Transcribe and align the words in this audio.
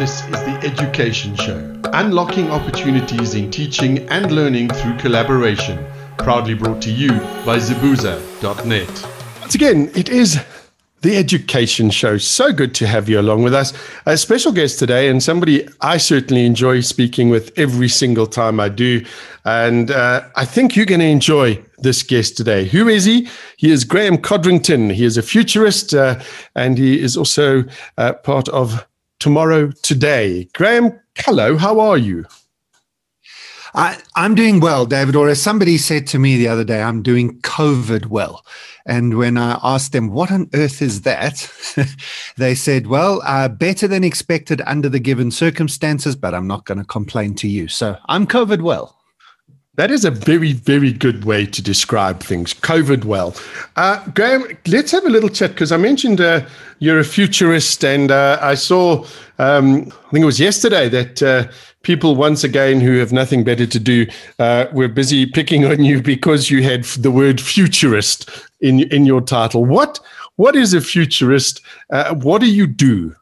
This 0.00 0.22
is 0.22 0.30
the 0.30 0.58
Education 0.62 1.36
Show, 1.36 1.78
unlocking 1.92 2.50
opportunities 2.50 3.34
in 3.34 3.50
teaching 3.50 4.08
and 4.08 4.32
learning 4.32 4.70
through 4.70 4.96
collaboration. 4.96 5.84
Proudly 6.16 6.54
brought 6.54 6.80
to 6.84 6.90
you 6.90 7.10
by 7.44 7.58
Zibuza.net. 7.58 9.06
Once 9.42 9.54
again, 9.54 9.90
it 9.94 10.08
is 10.08 10.42
the 11.02 11.18
Education 11.18 11.90
Show. 11.90 12.16
So 12.16 12.50
good 12.50 12.74
to 12.76 12.86
have 12.86 13.10
you 13.10 13.20
along 13.20 13.42
with 13.42 13.52
us. 13.52 13.74
A 14.06 14.16
special 14.16 14.52
guest 14.52 14.78
today, 14.78 15.10
and 15.10 15.22
somebody 15.22 15.68
I 15.82 15.98
certainly 15.98 16.46
enjoy 16.46 16.80
speaking 16.80 17.28
with 17.28 17.52
every 17.58 17.88
single 17.88 18.26
time 18.26 18.58
I 18.58 18.70
do. 18.70 19.04
And 19.44 19.90
uh, 19.90 20.26
I 20.34 20.46
think 20.46 20.76
you're 20.76 20.86
going 20.86 21.00
to 21.00 21.06
enjoy 21.08 21.62
this 21.76 22.02
guest 22.02 22.38
today. 22.38 22.64
Who 22.64 22.88
is 22.88 23.04
he? 23.04 23.28
He 23.58 23.70
is 23.70 23.84
Graeme 23.84 24.16
Codrington. 24.16 24.88
He 24.88 25.04
is 25.04 25.18
a 25.18 25.22
futurist, 25.22 25.92
uh, 25.92 26.20
and 26.56 26.78
he 26.78 26.98
is 26.98 27.18
also 27.18 27.64
uh, 27.98 28.14
part 28.14 28.48
of 28.48 28.86
Tomorrow 29.20 29.70
Today. 29.82 30.48
Graeme, 30.54 30.98
hello, 31.18 31.58
how 31.58 31.78
are 31.78 31.98
you? 31.98 32.24
I, 33.74 33.98
am 34.16 34.34
doing 34.34 34.60
well, 34.60 34.86
David. 34.86 35.14
Or 35.14 35.28
as 35.28 35.40
somebody 35.40 35.76
said 35.76 36.06
to 36.08 36.18
me 36.18 36.38
the 36.38 36.48
other 36.48 36.64
day, 36.64 36.82
I'm 36.82 37.02
doing 37.02 37.38
COVID 37.42 38.06
well. 38.06 38.44
And 38.86 39.18
when 39.18 39.36
I 39.36 39.60
asked 39.62 39.92
them, 39.92 40.08
what 40.08 40.32
on 40.32 40.48
earth 40.54 40.80
is 40.80 41.02
that? 41.02 41.52
they 42.38 42.54
said, 42.54 42.86
well, 42.86 43.20
uh, 43.26 43.48
better 43.48 43.86
than 43.86 44.04
expected 44.04 44.62
under 44.64 44.88
the 44.88 44.98
given 44.98 45.30
circumstances, 45.30 46.16
but 46.16 46.34
I'm 46.34 46.46
not 46.46 46.64
going 46.64 46.78
to 46.78 46.84
complain 46.84 47.34
to 47.36 47.46
you. 47.46 47.68
So 47.68 47.98
I'm 48.06 48.26
COVID 48.26 48.62
well. 48.62 48.99
That 49.80 49.90
is 49.90 50.04
a 50.04 50.10
very, 50.10 50.52
very 50.52 50.92
good 50.92 51.24
way 51.24 51.46
to 51.46 51.62
describe 51.62 52.20
things. 52.20 52.52
COVID 52.52 53.06
well. 53.06 53.34
Uh, 53.76 54.06
Graeme, 54.10 54.58
let's 54.66 54.92
have 54.92 55.06
a 55.06 55.08
little 55.08 55.30
chat 55.30 55.52
because 55.52 55.72
I 55.72 55.78
mentioned 55.78 56.20
uh, 56.20 56.42
you're 56.80 56.98
a 56.98 57.04
futurist, 57.04 57.82
and 57.82 58.10
uh, 58.10 58.38
I 58.42 58.56
saw, 58.56 59.06
um, 59.38 59.90
I 60.08 60.10
think 60.10 60.22
it 60.22 60.26
was 60.26 60.38
yesterday, 60.38 60.90
that 60.90 61.22
uh, 61.22 61.50
people 61.80 62.14
once 62.14 62.44
again 62.44 62.82
who 62.82 62.98
have 62.98 63.10
nothing 63.10 63.42
better 63.42 63.64
to 63.64 63.80
do 63.80 64.06
uh, 64.38 64.66
were 64.74 64.86
busy 64.86 65.24
picking 65.24 65.64
on 65.64 65.82
you 65.82 66.02
because 66.02 66.50
you 66.50 66.62
had 66.62 66.84
the 66.84 67.10
word 67.10 67.40
futurist 67.40 68.28
in 68.60 68.80
in 68.92 69.06
your 69.06 69.22
title. 69.22 69.64
What 69.64 69.98
what 70.36 70.56
is 70.56 70.74
a 70.74 70.82
futurist? 70.82 71.62
Uh, 71.88 72.16
what 72.16 72.42
do 72.42 72.52
you 72.52 72.66
do? 72.66 73.16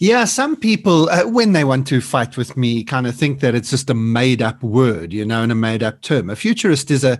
Yeah, 0.00 0.24
some 0.24 0.56
people, 0.56 1.08
uh, 1.08 1.26
when 1.28 1.52
they 1.52 1.62
want 1.62 1.86
to 1.86 2.00
fight 2.00 2.36
with 2.36 2.56
me, 2.56 2.82
kind 2.82 3.06
of 3.06 3.14
think 3.14 3.38
that 3.40 3.54
it's 3.54 3.70
just 3.70 3.88
a 3.90 3.94
made 3.94 4.42
up 4.42 4.60
word, 4.62 5.12
you 5.12 5.24
know, 5.24 5.42
and 5.42 5.52
a 5.52 5.54
made 5.54 5.84
up 5.84 6.00
term. 6.02 6.30
A 6.30 6.36
futurist 6.36 6.90
is 6.90 7.04
a 7.04 7.18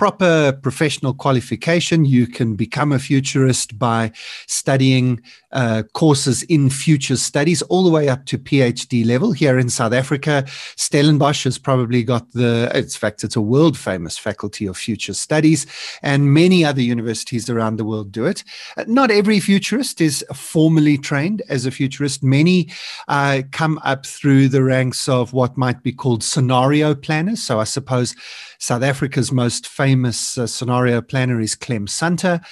proper 0.00 0.58
professional 0.62 1.12
qualification. 1.12 2.06
You 2.06 2.26
can 2.26 2.56
become 2.56 2.90
a 2.90 2.98
futurist 2.98 3.78
by 3.78 4.12
studying 4.46 5.20
uh, 5.52 5.82
courses 5.92 6.42
in 6.44 6.70
future 6.70 7.18
studies 7.18 7.60
all 7.60 7.84
the 7.84 7.90
way 7.90 8.08
up 8.08 8.24
to 8.24 8.38
PhD 8.38 9.04
level. 9.04 9.32
Here 9.32 9.58
in 9.58 9.68
South 9.68 9.92
Africa, 9.92 10.46
Stellenbosch 10.76 11.44
has 11.44 11.58
probably 11.58 12.02
got 12.02 12.32
the, 12.32 12.70
in 12.74 12.88
fact, 12.88 13.24
it's 13.24 13.36
a 13.36 13.42
world 13.42 13.76
famous 13.76 14.16
faculty 14.16 14.64
of 14.64 14.78
future 14.78 15.12
studies, 15.12 15.66
and 16.02 16.32
many 16.32 16.64
other 16.64 16.80
universities 16.80 17.50
around 17.50 17.76
the 17.76 17.84
world 17.84 18.10
do 18.10 18.24
it. 18.24 18.42
Uh, 18.78 18.84
not 18.86 19.10
every 19.10 19.38
futurist 19.38 20.00
is 20.00 20.24
formally 20.32 20.96
trained 20.96 21.42
as 21.50 21.66
a 21.66 21.70
futurist. 21.70 22.22
Many 22.22 22.70
uh, 23.08 23.42
come 23.52 23.78
up 23.84 24.06
through 24.06 24.48
the 24.48 24.62
ranks 24.62 25.10
of 25.10 25.34
what 25.34 25.58
might 25.58 25.82
be 25.82 25.92
called 25.92 26.24
scenario 26.24 26.94
planners. 26.94 27.42
So 27.42 27.60
I 27.60 27.64
suppose 27.64 28.16
South 28.62 28.82
Africa's 28.82 29.32
most 29.32 29.66
famous 29.66 30.36
uh, 30.36 30.46
scenario 30.46 31.00
planner 31.00 31.40
is 31.40 31.54
Clem 31.54 31.86
Sunter. 31.86 32.44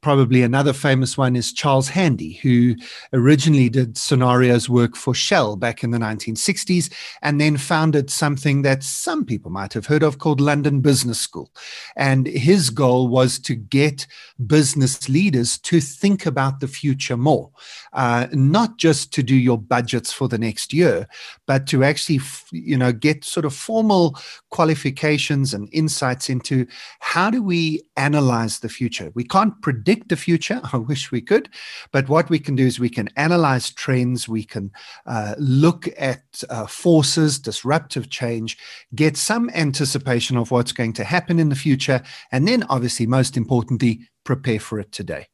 Probably 0.00 0.42
another 0.42 0.72
famous 0.72 1.18
one 1.18 1.34
is 1.34 1.52
Charles 1.52 1.88
Handy, 1.88 2.34
who 2.34 2.76
originally 3.12 3.68
did 3.68 3.98
scenarios 3.98 4.68
work 4.68 4.94
for 4.94 5.12
Shell 5.12 5.56
back 5.56 5.82
in 5.82 5.90
the 5.90 5.98
1960s 5.98 6.92
and 7.20 7.40
then 7.40 7.56
founded 7.56 8.10
something 8.10 8.62
that 8.62 8.84
some 8.84 9.24
people 9.24 9.50
might 9.50 9.72
have 9.72 9.86
heard 9.86 10.04
of 10.04 10.18
called 10.18 10.40
London 10.40 10.82
Business 10.82 11.18
School. 11.18 11.50
And 11.96 12.28
his 12.28 12.70
goal 12.70 13.08
was 13.08 13.40
to 13.40 13.56
get 13.56 14.06
business 14.46 15.08
leaders 15.08 15.58
to 15.58 15.80
think 15.80 16.26
about 16.26 16.60
the 16.60 16.68
future 16.68 17.16
more, 17.16 17.50
uh, 17.96 18.26
not 18.32 18.76
just 18.76 19.12
to 19.14 19.22
do 19.22 19.34
your 19.34 19.58
budgets 19.58 20.12
for 20.12 20.28
the 20.28 20.36
next 20.38 20.72
year, 20.72 21.08
but 21.46 21.66
to 21.66 21.82
actually, 21.82 22.20
you 22.52 22.76
know, 22.76 22.92
get 22.92 23.24
sort 23.24 23.46
of 23.46 23.54
formal 23.54 24.16
qualifications 24.50 25.54
and 25.54 25.68
insights 25.72 26.28
into 26.28 26.66
how 27.00 27.30
do 27.30 27.42
we 27.42 27.82
analyze 27.96 28.60
the 28.60 28.68
future. 28.68 29.10
We 29.14 29.24
can't 29.24 29.60
predict 29.62 30.10
the 30.10 30.16
future. 30.16 30.60
I 30.72 30.76
wish 30.76 31.10
we 31.10 31.22
could. 31.22 31.48
But 31.90 32.10
what 32.10 32.28
we 32.28 32.38
can 32.38 32.54
do 32.54 32.66
is 32.66 32.78
we 32.78 32.90
can 32.90 33.08
analyze 33.16 33.70
trends, 33.70 34.28
we 34.28 34.44
can 34.44 34.70
uh, 35.06 35.34
look 35.38 35.88
at 35.98 36.22
uh, 36.50 36.66
forces, 36.66 37.38
disruptive 37.38 38.10
change, 38.10 38.58
get 38.94 39.16
some 39.16 39.50
anticipation 39.54 40.36
of 40.36 40.50
what's 40.50 40.72
going 40.72 40.92
to 40.94 41.04
happen 41.04 41.38
in 41.38 41.48
the 41.48 41.56
future, 41.56 42.02
and 42.30 42.46
then, 42.46 42.62
obviously, 42.68 43.06
most 43.06 43.38
importantly, 43.38 44.00
prepare 44.24 44.60
for 44.60 44.78
it 44.78 44.92
today. 44.92 45.28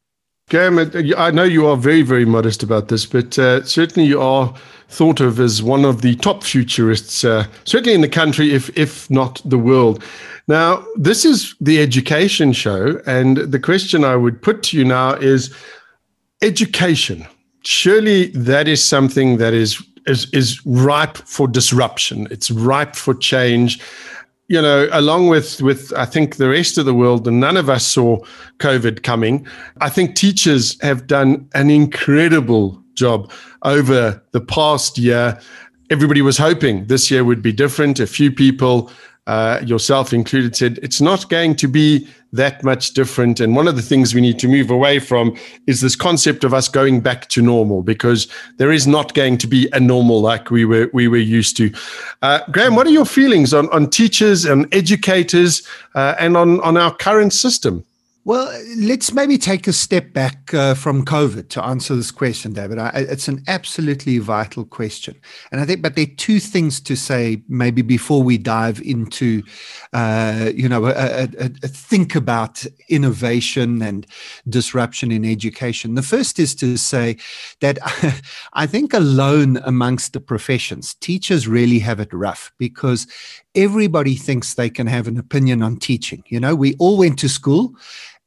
Graeme, 0.50 0.91
I 1.16 1.30
know 1.30 1.44
you 1.44 1.66
are 1.66 1.76
very, 1.76 2.03
very 2.03 2.25
modest 2.25 2.62
about 2.62 2.88
this, 2.88 3.06
but 3.06 3.38
uh, 3.38 3.64
certainly 3.64 4.06
you 4.06 4.20
are 4.20 4.54
thought 4.88 5.20
of 5.20 5.41
as 5.41 5.62
one 5.62 5.84
of 5.84 6.03
the 6.03 6.14
top 6.16 6.44
futurists, 6.44 7.25
uh, 7.25 7.47
certainly 7.64 7.94
in 7.94 8.03
the 8.03 8.08
country, 8.08 8.53
if 8.53 8.76
if 8.76 9.10
not 9.10 9.41
the 9.44 9.58
world. 9.58 10.03
Now, 10.48 10.84
this 10.97 11.25
is 11.25 11.54
the 11.60 11.80
education 11.80 12.53
show, 12.53 13.00
and 13.06 13.38
the 13.38 13.60
question 13.60 14.04
I 14.04 14.16
would 14.16 14.42
put 14.42 14.62
to 14.64 14.76
you 14.76 14.84
now 14.84 15.14
is 15.14 15.54
education. 16.42 17.26
Surely 17.64 18.26
that 18.32 18.69
is 18.69 18.84
something 18.84 19.38
that 19.38 19.54
is 19.54 19.82
is, 20.06 20.28
is 20.32 20.60
ripe 20.66 21.16
for 21.16 21.47
disruption. 21.47 22.26
It's 22.30 22.50
ripe 22.50 22.97
for 22.97 23.14
change. 23.14 23.80
You 24.48 24.60
know, 24.60 24.88
along 24.92 25.28
with 25.28 25.62
with 25.62 25.92
I 25.97 26.04
think 26.04 26.36
the 26.36 26.48
rest 26.48 26.76
of 26.76 26.84
the 26.84 26.94
world, 26.94 27.26
and 27.26 27.41
none 27.41 27.56
of 27.56 27.70
us 27.70 27.86
saw 27.86 28.19
COVID 28.58 29.03
coming. 29.03 29.47
I 29.80 29.88
think 29.88 30.14
teachers 30.14 30.80
have 30.82 31.06
done 31.06 31.48
an 31.54 31.70
incredible 31.70 32.82
job 32.94 33.32
over 33.62 34.22
the 34.32 34.41
past 34.41 34.98
year. 34.98 35.41
Everybody 35.91 36.22
was 36.22 36.38
hoping 36.38 36.86
this 36.86 37.10
year 37.10 37.25
would 37.25 37.42
be 37.42 37.53
different. 37.53 38.00
A 38.00 38.06
few 38.06 38.32
people 38.32 38.91
uh, 39.26 39.60
yourself 39.64 40.12
included, 40.12 40.56
said 40.56 40.78
it's 40.82 41.00
not 41.00 41.28
going 41.28 41.54
to 41.56 41.69
be 41.69 42.09
that 42.32 42.65
much 42.65 42.94
different. 42.94 43.41
And 43.41 43.54
one 43.54 43.69
of 43.69 43.76
the 43.76 43.82
things 43.82 44.15
we 44.15 44.20
need 44.20 44.38
to 44.38 44.48
move 44.48 44.70
away 44.70 44.98
from 44.98 45.37
is 45.66 45.81
this 45.81 45.97
concept 45.97 46.44
of 46.44 46.54
us 46.54 46.69
going 46.69 47.00
back 47.00 47.28
to 47.28 47.43
normal, 47.43 47.82
because 47.82 48.26
there 48.56 48.72
is 48.72 48.87
not 48.87 49.15
going 49.15 49.38
to 49.38 49.47
be 49.47 49.69
a 49.72 49.81
normal 49.81 50.20
like 50.20 50.50
we 50.50 50.65
were 50.65 50.88
we 50.92 51.09
were 51.09 51.16
used 51.16 51.56
to. 51.59 51.72
Uh, 52.22 52.41
Graeme, 52.50 52.75
what 52.75 52.87
are 52.87 52.91
your 52.91 53.04
feelings 53.04 53.53
on 53.53 53.69
on 53.71 53.91
teachers 53.91 54.44
and 54.44 54.66
educators 54.75 55.62
uh, 55.94 56.15
and 56.19 56.37
on 56.37 56.60
on 56.60 56.76
our 56.76 56.94
current 56.94 57.32
system? 57.32 57.84
Well, 58.25 58.56
let's 58.77 59.12
maybe 59.12 59.37
take 59.37 59.66
a 59.66 59.72
step 59.72 60.12
back 60.12 60.55
uh, 60.55 60.75
from 60.75 61.05
COVID 61.05 61.49
to 61.49 61.65
answer 61.65 61.97
this 61.97 62.12
question, 62.12 62.53
David. 62.53 62.78
I, 62.78 62.91
it's 62.94 63.27
an 63.27 63.43
absolutely 63.49 64.19
vital 64.19 64.65
question, 64.65 65.16
and 65.50 65.60
I 65.60 65.65
think, 65.65 65.83
but 65.83 65.97
there 65.97 66.05
are 66.05 66.16
two 66.16 66.38
things 66.38 66.81
to 66.83 66.94
say 66.94 67.43
maybe 67.49 67.83
before 67.83 68.22
we 68.22 68.38
dive 68.38 68.81
into, 68.83 69.43
uh, 69.93 70.53
you 70.55 70.69
know, 70.69 70.87
a, 70.87 71.25
a, 71.25 71.28
a 71.65 71.69
think 71.69 72.15
about 72.15 72.65
innovation 72.88 73.83
and 73.83 74.06
disruption 74.49 75.10
in 75.10 75.25
education. 75.25 75.97
The 75.97 76.03
first 76.03 76.39
is 76.39 76.54
to 76.56 76.77
say 76.77 77.16
that 77.60 77.81
I 78.53 78.66
think 78.66 78.94
alone 78.94 79.56
amongst 79.65 80.12
the 80.12 80.21
professions, 80.21 80.94
teachers 80.94 81.49
really 81.49 81.81
have 81.81 81.99
it 81.99 82.12
rough 82.12 82.53
because 82.56 83.09
everybody 83.54 84.16
thinks 84.16 84.54
they 84.54 84.70
can 84.70 84.86
have 84.86 85.06
an 85.08 85.18
opinion 85.18 85.62
on 85.62 85.76
teaching. 85.76 86.24
You 86.28 86.40
know, 86.40 86.54
we 86.54 86.74
all 86.78 86.98
went 86.98 87.18
to 87.20 87.28
school 87.28 87.74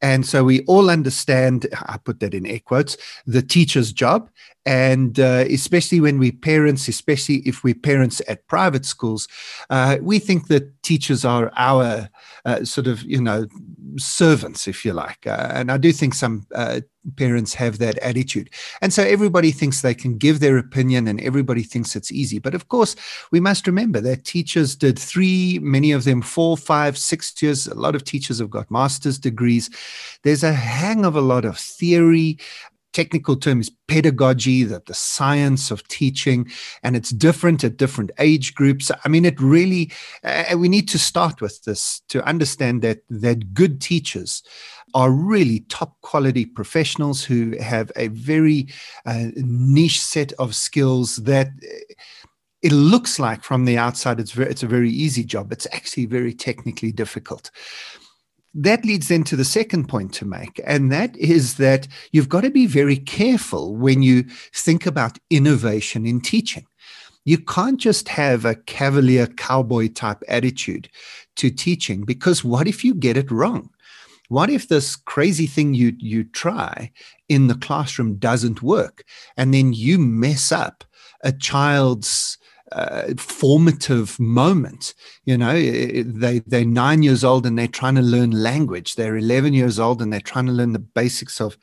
and 0.02 0.25
so 0.25 0.44
we 0.44 0.63
all 0.66 0.90
understand, 0.90 1.68
I 1.88 1.97
put 1.97 2.19
that 2.19 2.34
in 2.34 2.46
air 2.46 2.59
quotes, 2.59 2.97
the 3.25 3.41
teacher's 3.41 3.94
job. 3.94 4.30
And 4.66 5.19
uh, 5.19 5.46
especially 5.50 6.00
when 6.00 6.18
we 6.18 6.31
parents, 6.31 6.88
especially 6.88 7.38
if 7.38 7.64
we 7.64 7.73
parents 7.73 8.22
at 8.28 8.47
private 8.47 8.85
schools, 8.85 9.28
uh, 9.70 9.97
we 10.02 10.20
think 10.20 10.47
that 10.47 10.82
teachers 10.84 11.23
are 11.23 11.52
our 11.55 12.09
uh, 12.46 12.66
sort 12.66 12.88
of, 12.88 13.03
you 13.03 13.22
know, 13.22 13.47
servants, 13.97 14.68
if 14.68 14.86
you 14.86 14.94
like. 14.94 15.26
Uh, 15.26 15.52
and 15.53 15.72
I 15.72 15.78
do 15.78 15.92
think 15.92 16.14
some 16.14 16.46
uh, 16.53 16.82
parents 17.16 17.53
have 17.53 17.78
that 17.80 17.97
attitude. 18.00 18.50
And 18.82 18.92
so 18.92 19.03
everybody 19.03 19.52
thinks 19.52 19.82
they 19.82 19.94
can 19.94 20.18
give 20.18 20.40
their 20.40 20.58
opinion 20.58 21.08
and 21.08 21.22
everybody 21.22 21.64
thinks 21.64 21.96
it's 21.96 22.12
easy. 22.12 22.40
But 22.40 22.56
of 22.56 22.68
course, 22.68 22.96
we 23.32 23.40
must 23.40 23.68
remember 23.68 24.02
that 24.02 24.26
teachers 24.26 24.76
did 24.76 24.97
three, 24.97 25.59
many 25.62 25.92
of 25.92 26.03
them 26.03 26.22
four, 26.22 26.58
five, 26.58 26.97
six 26.97 27.34
years. 27.42 27.68
A 27.68 27.76
lot 27.76 27.96
of 27.96 28.03
teachers 28.03 28.40
have 28.40 28.50
got 28.50 28.72
master's 28.72 29.20
degrees. 29.20 29.70
There's 30.24 30.44
a 30.44 30.53
hang 30.53 31.06
of 31.06 31.16
a 31.16 31.22
lot 31.22 31.46
of 31.46 31.58
theory 31.58 32.40
technical 32.96 33.36
term 33.36 33.59
is 33.59 33.70
pedagogy, 33.88 34.64
that 34.64 34.86
the 34.86 34.94
science 34.94 35.70
of 35.70 35.86
teaching, 35.90 36.50
and 36.82 36.96
it's 36.96 37.09
different 37.09 37.64
at 37.64 37.78
different 37.78 38.12
age 38.20 38.56
groups. 38.56 38.90
I 39.03 39.09
mean, 39.09 39.26
it 39.26 39.40
really, 39.40 39.92
uh, 40.24 40.56
we 40.58 40.70
need 40.70 40.88
to 40.90 40.97
start 40.97 41.42
with 41.42 41.64
this 41.66 42.02
to 42.08 42.26
understand 42.26 42.82
that 42.82 43.00
that 43.09 43.53
good 43.53 43.82
teachers 43.82 44.42
are 44.94 45.12
really 45.12 45.59
top 45.68 46.00
quality 46.02 46.46
professionals 46.46 47.24
who 47.24 47.58
have 47.59 47.92
a 47.97 48.08
very 48.08 48.68
uh, 49.06 49.26
niche 49.36 50.02
set 50.02 50.32
of 50.40 50.56
skills 50.56 51.18
that 51.18 51.50
it 52.62 52.72
looks 52.72 53.20
like 53.20 53.44
from 53.44 53.66
the 53.66 53.78
outside 53.78 54.20
it's 54.20 54.32
very, 54.32 54.50
it's 54.50 54.64
a 54.64 54.68
very 54.68 54.90
easy 54.90 55.24
job. 55.24 55.52
It's 55.52 55.68
actually 55.74 56.06
very 56.06 56.34
technically 56.34 56.94
difficult. 56.94 57.52
That 58.57 58.85
leads 58.85 59.09
then 59.09 59.25
to 59.25 59.35
the 59.35 59.43
second 59.43 59.90
point 59.90 60.13
to 60.13 60.25
make, 60.25 60.61
and 60.66 60.90
that 60.90 61.16
is 61.17 61.55
that 61.55 61.90
you've 62.13 62.29
got 62.29 62.41
to 62.41 62.49
be 62.49 62.67
very 62.67 62.96
careful 62.96 63.75
when 63.75 64.02
you 64.02 64.23
think 64.53 64.85
about 64.85 65.19
innovation 65.29 66.05
in 66.05 66.22
teaching. 66.22 66.66
You 67.25 67.37
can't 67.37 67.79
just 67.79 68.07
have 68.07 68.46
a 68.46 68.55
cavalier 68.55 69.28
cowboy 69.28 69.90
type 69.90 70.23
attitude 70.29 70.90
to 71.35 71.49
teaching 71.49 72.05
because 72.05 72.46
what 72.46 72.66
if 72.66 72.85
you 72.85 72.93
get 72.93 73.17
it 73.17 73.29
wrong? 73.29 73.72
What 74.29 74.49
if 74.49 74.69
this 74.69 74.96
crazy 74.96 75.47
thing 75.47 75.73
you 75.73 75.93
you 75.97 76.23
try 76.23 76.91
in 77.28 77.47
the 77.47 77.55
classroom 77.55 78.16
doesn't 78.16 78.61
work 78.61 79.03
and 79.35 79.53
then 79.53 79.73
you 79.73 79.99
mess 79.99 80.53
up 80.53 80.85
a 81.22 81.34
child's 81.34 82.37
uh, 82.72 83.14
formative 83.17 84.20
moment. 84.20 84.94
You 85.26 85.38
know, 85.38 85.53
they 85.53 86.40
they're 86.46 86.66
nine 86.66 87.03
years 87.03 87.23
old 87.23 87.46
and 87.46 87.58
they're 87.58 87.67
trying 87.67 87.96
to 87.96 88.02
learn 88.02 88.32
language. 88.32 88.96
They're 88.96 89.17
eleven 89.17 89.53
years 89.53 89.79
old 89.79 90.02
and 90.02 90.12
they're 90.12 90.20
trying 90.20 90.47
to 90.47 90.52
learn 90.52 90.73
the 90.73 90.79
basics 90.79 91.40
of 91.40 91.58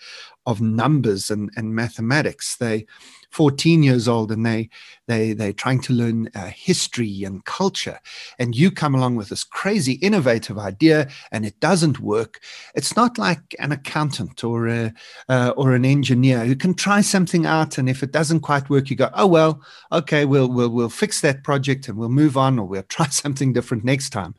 of 0.46 0.60
numbers 0.60 1.30
and 1.30 1.50
and 1.56 1.74
mathematics. 1.74 2.56
They 2.56 2.86
14 3.32 3.82
years 3.82 4.08
old 4.08 4.30
and 4.30 4.44
they 4.44 4.68
they 5.08 5.32
they're 5.32 5.52
trying 5.52 5.80
to 5.80 5.92
learn 5.92 6.28
uh, 6.34 6.46
history 6.46 7.24
and 7.24 7.44
culture. 7.44 7.98
And 8.38 8.54
you 8.54 8.70
come 8.70 8.94
along 8.94 9.16
with 9.16 9.30
this 9.30 9.42
crazy 9.42 9.94
innovative 9.94 10.58
idea 10.58 11.08
and 11.32 11.44
it 11.44 11.58
doesn't 11.58 11.98
work. 11.98 12.40
It's 12.74 12.94
not 12.94 13.18
like 13.18 13.56
an 13.58 13.72
accountant 13.72 14.44
or 14.44 14.68
a 14.68 14.92
uh, 15.28 15.54
or 15.56 15.74
an 15.74 15.84
engineer 15.84 16.44
who 16.44 16.54
can 16.54 16.74
try 16.74 17.00
something 17.00 17.46
out 17.46 17.78
and 17.78 17.88
if 17.88 18.02
it 18.02 18.12
doesn't 18.12 18.40
quite 18.40 18.68
work 18.70 18.90
you 18.90 18.96
go 18.96 19.10
oh 19.14 19.26
well 19.26 19.62
okay 19.90 20.24
we'll 20.24 20.48
we'll 20.48 20.68
we'll 20.68 20.88
fix 20.88 21.20
that 21.22 21.42
project 21.42 21.88
and 21.88 21.96
we'll 21.96 22.08
move 22.08 22.36
on 22.36 22.58
or 22.58 22.66
we'll 22.66 22.82
try 22.88 23.06
something 23.06 23.52
different 23.52 23.84
next 23.84 24.10
time. 24.10 24.34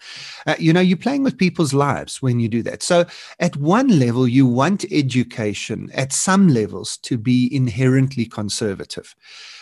Uh, 0.46 0.56
you 0.60 0.72
know 0.72 0.81
you're 0.81 0.98
playing 0.98 1.24
with 1.24 1.38
people's 1.38 1.74
lives 1.74 2.22
when 2.22 2.39
you 2.39 2.48
do 2.48 2.62
that. 2.62 2.84
So 2.84 3.06
at 3.39 3.56
one 3.57 4.00
level 4.00 4.28
you 4.28 4.46
want 4.46 4.86
education 4.92 5.89
at 5.94 6.13
some 6.13 6.48
levels 6.48 6.98
to 6.98 7.18
be 7.18 7.50
inherently 7.54 8.25
conservative 8.25 8.82
conservative. 8.83 9.15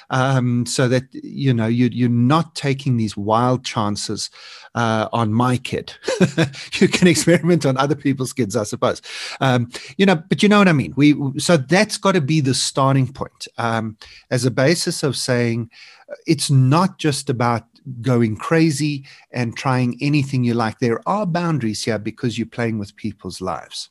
Um, 0.10 0.66
so 0.66 0.90
that 0.90 1.04
you 1.14 1.54
know 1.54 1.68
you, 1.68 1.90
you're 1.92 2.10
not 2.10 2.54
taking 2.56 2.98
these 2.98 3.16
wild 3.16 3.64
chances 3.64 4.30
uh, 4.76 5.08
on 5.14 5.32
my 5.32 5.58
kid. 5.58 5.94
you 6.74 6.90
can 6.90 7.08
experiment 7.08 7.66
on 7.66 7.78
other 7.78 7.96
people's 7.96 8.34
kids, 8.34 8.58
I 8.58 8.64
suppose. 8.64 9.02
Um, 9.40 9.72
you 9.98 10.06
know, 10.06 10.16
but 10.16 10.44
you 10.44 10.50
know 10.50 10.58
what 10.58 10.68
I 10.68 10.74
mean. 10.74 10.94
We 10.98 11.16
so 11.40 11.56
that's 11.56 11.98
got 11.98 12.14
to 12.14 12.22
be 12.22 12.42
the 12.42 12.54
starting 12.54 13.12
point 13.12 13.48
um, 13.58 13.98
as 14.30 14.46
a 14.46 14.52
basis 14.52 15.04
of 15.04 15.16
saying 15.16 15.70
uh, 16.10 16.16
it's 16.28 16.50
not 16.50 16.98
just 16.98 17.30
about 17.30 17.64
going 18.02 18.36
crazy 18.36 19.06
and 19.32 19.56
trying 19.56 19.98
anything 20.02 20.44
you 20.44 20.54
like. 20.54 20.80
There 20.80 21.02
are 21.08 21.26
boundaries 21.26 21.86
here 21.86 22.00
because 22.00 22.38
you're 22.38 22.48
playing 22.48 22.80
with 22.80 22.96
people's 22.98 23.40
lives. 23.40 23.91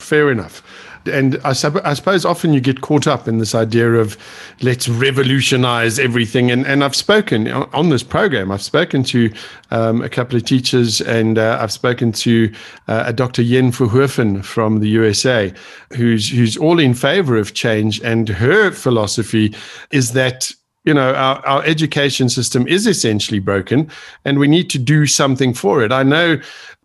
Fair 0.00 0.30
enough. 0.30 0.62
And 1.06 1.40
I, 1.44 1.54
sub- 1.54 1.80
I, 1.82 1.94
suppose 1.94 2.24
often 2.24 2.52
you 2.52 2.60
get 2.60 2.82
caught 2.82 3.06
up 3.06 3.26
in 3.26 3.38
this 3.38 3.54
idea 3.54 3.94
of 3.94 4.18
let's 4.60 4.88
revolutionize 4.88 5.98
everything. 5.98 6.50
And, 6.50 6.66
and 6.66 6.84
I've 6.84 6.94
spoken 6.94 7.48
on 7.50 7.88
this 7.88 8.02
program, 8.02 8.52
I've 8.52 8.62
spoken 8.62 9.02
to 9.04 9.32
um, 9.70 10.02
a 10.02 10.10
couple 10.10 10.36
of 10.36 10.44
teachers 10.44 11.00
and 11.00 11.38
uh, 11.38 11.58
I've 11.60 11.72
spoken 11.72 12.12
to 12.12 12.52
uh, 12.88 13.04
a 13.06 13.12
Dr. 13.14 13.40
Yen 13.40 13.72
Verhoeven 13.72 14.44
from 14.44 14.80
the 14.80 14.88
USA, 14.88 15.52
who's, 15.94 16.28
who's 16.28 16.56
all 16.58 16.78
in 16.78 16.92
favor 16.92 17.38
of 17.38 17.54
change. 17.54 18.00
And 18.02 18.28
her 18.28 18.70
philosophy 18.70 19.54
is 19.90 20.12
that 20.12 20.52
you 20.84 20.94
know 20.94 21.14
our, 21.14 21.44
our 21.46 21.64
education 21.64 22.28
system 22.28 22.66
is 22.66 22.86
essentially 22.86 23.38
broken 23.38 23.90
and 24.24 24.38
we 24.38 24.48
need 24.48 24.70
to 24.70 24.78
do 24.78 25.06
something 25.06 25.54
for 25.54 25.82
it 25.82 25.92
i 25.92 26.02
know 26.02 26.38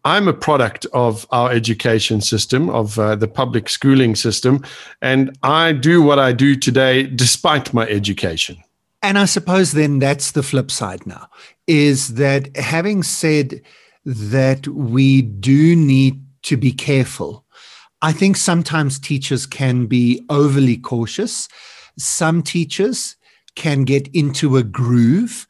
I'm 0.06 0.28
a 0.28 0.34
product 0.34 0.86
of 0.94 1.26
our 1.32 1.52
education 1.52 2.22
system, 2.22 2.70
of 2.70 3.00
uh, 3.00 3.16
the 3.16 3.28
public 3.28 3.68
schooling 3.70 4.16
system, 4.16 4.64
and 5.02 5.36
I 5.42 5.72
do 5.72 6.04
what 6.04 6.20
I 6.20 6.32
do 6.32 6.56
today 6.56 7.08
despite 7.08 7.74
my 7.74 7.88
education. 7.88 8.58
And 9.02 9.18
I 9.18 9.26
suppose 9.26 9.72
then 9.72 9.98
that's 9.98 10.32
the 10.32 10.44
flip 10.44 10.70
side 10.70 11.06
now 11.08 11.28
is 11.68 12.16
that 12.16 12.56
having 12.56 13.02
said 13.02 13.62
that 14.06 14.68
we 14.68 15.24
do 15.24 15.76
need 15.76 16.24
to 16.44 16.56
be 16.56 16.72
careful, 16.72 17.44
I 18.04 18.12
think 18.12 18.38
sometimes 18.38 19.00
teachers 19.00 19.48
can 19.48 19.88
be 19.88 20.24
overly 20.30 20.78
cautious. 20.78 21.48
Some 21.98 22.44
teachers 22.44 23.16
can 23.56 23.84
get 23.84 24.08
into 24.14 24.58
a 24.58 24.64
groove 24.64 25.48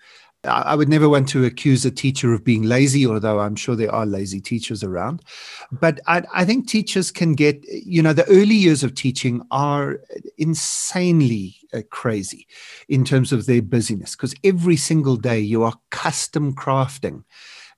I 0.47 0.75
would 0.75 0.89
never 0.89 1.09
want 1.09 1.27
to 1.29 1.45
accuse 1.45 1.85
a 1.85 1.91
teacher 1.91 2.33
of 2.33 2.43
being 2.43 2.63
lazy, 2.63 3.05
although 3.05 3.39
I'm 3.39 3.55
sure 3.55 3.75
there 3.75 3.93
are 3.93 4.05
lazy 4.05 4.39
teachers 4.39 4.83
around. 4.83 5.21
But 5.71 5.99
I, 6.07 6.23
I, 6.33 6.45
think 6.45 6.67
teachers 6.67 7.11
can 7.11 7.33
get, 7.33 7.63
you 7.67 8.01
know, 8.01 8.13
the 8.13 8.27
early 8.27 8.55
years 8.55 8.83
of 8.83 8.95
teaching 8.95 9.41
are 9.51 9.99
insanely 10.37 11.57
uh, 11.73 11.81
crazy 11.89 12.47
in 12.89 13.05
terms 13.05 13.31
of 13.31 13.45
their 13.45 13.61
busyness 13.61 14.15
because 14.15 14.35
every 14.43 14.77
single 14.77 15.15
day 15.15 15.39
you 15.39 15.63
are 15.63 15.73
custom 15.91 16.53
crafting 16.53 17.23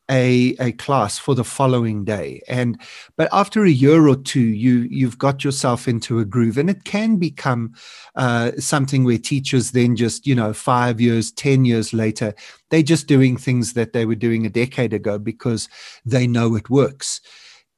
a, 0.10 0.56
a 0.60 0.72
class 0.74 1.18
for 1.18 1.36
the 1.36 1.44
following 1.44 2.06
day. 2.06 2.42
And 2.48 2.80
but 3.16 3.30
after 3.32 3.64
a 3.64 3.70
year 3.70 4.08
or 4.08 4.16
two 4.16 4.40
you 4.40 4.88
you've 4.90 5.18
got 5.18 5.44
yourself 5.44 5.88
into 5.88 6.20
a 6.20 6.26
groove. 6.26 6.58
And 6.58 6.70
it 6.70 6.84
can 6.84 7.18
become 7.18 7.74
uh, 8.16 8.52
something 8.58 9.04
where 9.04 9.18
teachers 9.18 9.72
then 9.72 9.96
just 9.96 10.26
you 10.26 10.36
know 10.36 10.54
five 10.54 11.02
years 11.02 11.32
ten 11.32 11.66
years 11.66 11.94
later 11.94 12.34
they're 12.70 12.84
just 12.84 13.08
doing 13.08 13.38
things 13.38 13.74
that 13.74 13.94
they 13.94 14.06
were 14.06 14.16
doing 14.16 14.46
a 14.46 14.50
decade 14.50 14.94
ago 14.94 15.18
because 15.18 15.70
they 16.06 16.28
know 16.28 16.56
it 16.56 16.70
works. 16.70 17.22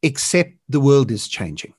Except 0.02 0.54
the 0.70 0.80
world 0.80 1.12
is 1.12 1.28
changing 1.28 1.74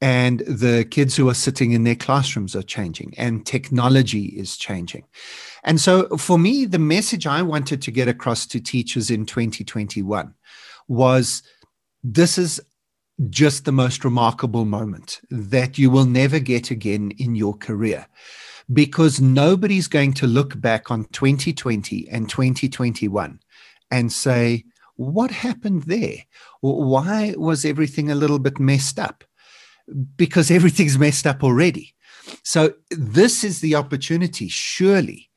and 0.00 0.40
the 0.40 0.86
kids 0.90 1.16
who 1.16 1.28
are 1.28 1.34
sitting 1.34 1.72
in 1.72 1.84
their 1.84 1.96
classrooms 1.96 2.54
are 2.54 2.62
changing 2.62 3.12
and 3.16 3.44
technology 3.44 4.26
is 4.26 4.56
changing. 4.56 5.04
And 5.64 5.80
so 5.80 6.16
for 6.16 6.38
me 6.38 6.64
the 6.64 6.78
message 6.78 7.26
i 7.26 7.42
wanted 7.42 7.82
to 7.82 7.90
get 7.90 8.08
across 8.08 8.46
to 8.46 8.60
teachers 8.60 9.10
in 9.10 9.26
2021 9.26 10.34
was 10.86 11.42
this 12.04 12.38
is 12.38 12.60
just 13.28 13.64
the 13.64 13.72
most 13.72 14.04
remarkable 14.04 14.64
moment 14.64 15.20
that 15.30 15.76
you 15.76 15.90
will 15.90 16.04
never 16.04 16.38
get 16.38 16.70
again 16.70 17.10
in 17.18 17.34
your 17.34 17.54
career 17.54 18.06
because 18.72 19.20
nobody's 19.20 19.88
going 19.88 20.12
to 20.12 20.26
look 20.26 20.60
back 20.60 20.90
on 20.90 21.04
2020 21.06 22.08
and 22.08 22.28
2021 22.28 23.40
and 23.90 24.12
say 24.12 24.64
what 24.96 25.30
happened 25.30 25.84
there? 25.84 26.16
Why 26.60 27.32
was 27.36 27.64
everything 27.64 28.10
a 28.10 28.16
little 28.16 28.40
bit 28.40 28.58
messed 28.58 28.98
up 28.98 29.22
because 30.16 30.50
everything's 30.50 30.98
messed 30.98 31.26
up 31.26 31.42
already. 31.42 31.94
So, 32.42 32.74
this 32.90 33.42
is 33.42 33.60
the 33.60 33.74
opportunity, 33.74 34.48
surely, 34.48 35.30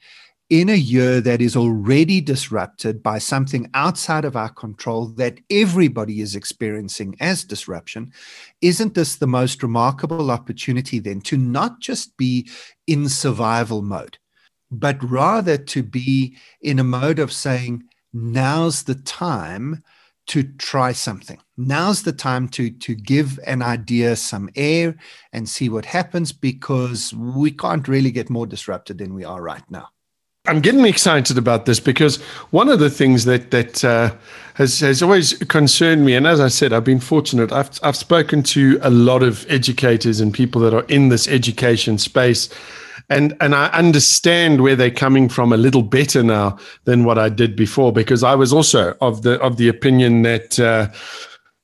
in 0.49 0.67
a 0.67 0.75
year 0.75 1.21
that 1.21 1.41
is 1.41 1.55
already 1.55 2.19
disrupted 2.19 3.01
by 3.01 3.17
something 3.17 3.69
outside 3.73 4.25
of 4.25 4.35
our 4.35 4.49
control 4.49 5.07
that 5.07 5.39
everybody 5.49 6.19
is 6.19 6.35
experiencing 6.35 7.15
as 7.21 7.45
disruption. 7.45 8.11
Isn't 8.61 8.93
this 8.93 9.15
the 9.15 9.27
most 9.27 9.63
remarkable 9.63 10.29
opportunity 10.29 10.99
then 10.99 11.21
to 11.21 11.37
not 11.37 11.79
just 11.79 12.17
be 12.17 12.49
in 12.85 13.07
survival 13.07 13.81
mode, 13.81 14.17
but 14.69 15.01
rather 15.01 15.57
to 15.57 15.83
be 15.83 16.35
in 16.61 16.79
a 16.79 16.83
mode 16.83 17.19
of 17.19 17.31
saying, 17.31 17.83
now's 18.11 18.83
the 18.83 18.95
time 18.95 19.81
to 20.31 20.43
try 20.43 20.93
something. 20.93 21.37
Now's 21.57 22.03
the 22.03 22.13
time 22.13 22.47
to 22.49 22.69
to 22.69 22.95
give 22.95 23.37
an 23.45 23.61
idea 23.61 24.15
some 24.15 24.49
air 24.55 24.95
and 25.33 25.47
see 25.47 25.67
what 25.67 25.85
happens 25.85 26.31
because 26.31 27.13
we 27.13 27.51
can't 27.51 27.85
really 27.89 28.11
get 28.11 28.29
more 28.29 28.47
disrupted 28.47 28.97
than 28.97 29.13
we 29.13 29.25
are 29.25 29.41
right 29.41 29.69
now. 29.69 29.89
I'm 30.47 30.61
getting 30.61 30.85
excited 30.85 31.37
about 31.37 31.65
this 31.65 31.81
because 31.81 32.21
one 32.51 32.69
of 32.69 32.79
the 32.79 32.89
things 32.89 33.25
that 33.25 33.51
that 33.51 33.83
uh, 33.83 34.15
has 34.53 34.79
has 34.79 35.03
always 35.03 35.33
concerned 35.49 36.05
me, 36.05 36.15
and 36.15 36.25
as 36.25 36.39
I 36.39 36.47
said, 36.47 36.71
I've 36.71 36.85
been 36.85 37.01
fortunate. 37.01 37.51
I've 37.51 37.77
I've 37.83 37.97
spoken 37.97 38.41
to 38.55 38.79
a 38.81 38.89
lot 38.89 39.23
of 39.23 39.45
educators 39.49 40.21
and 40.21 40.33
people 40.33 40.61
that 40.61 40.73
are 40.73 40.85
in 40.87 41.09
this 41.09 41.27
education 41.27 41.97
space 41.97 42.47
and 43.11 43.37
and 43.41 43.53
I 43.53 43.67
understand 43.67 44.61
where 44.61 44.75
they're 44.75 44.89
coming 44.89 45.29
from 45.29 45.53
a 45.53 45.57
little 45.57 45.83
better 45.83 46.23
now 46.23 46.57
than 46.85 47.03
what 47.03 47.19
I 47.19 47.29
did 47.29 47.55
before 47.55 47.93
because 47.93 48.23
I 48.23 48.33
was 48.33 48.51
also 48.51 48.95
of 49.01 49.21
the 49.21 49.39
of 49.41 49.57
the 49.57 49.67
opinion 49.67 50.23
that 50.23 50.59
uh, 50.59 50.87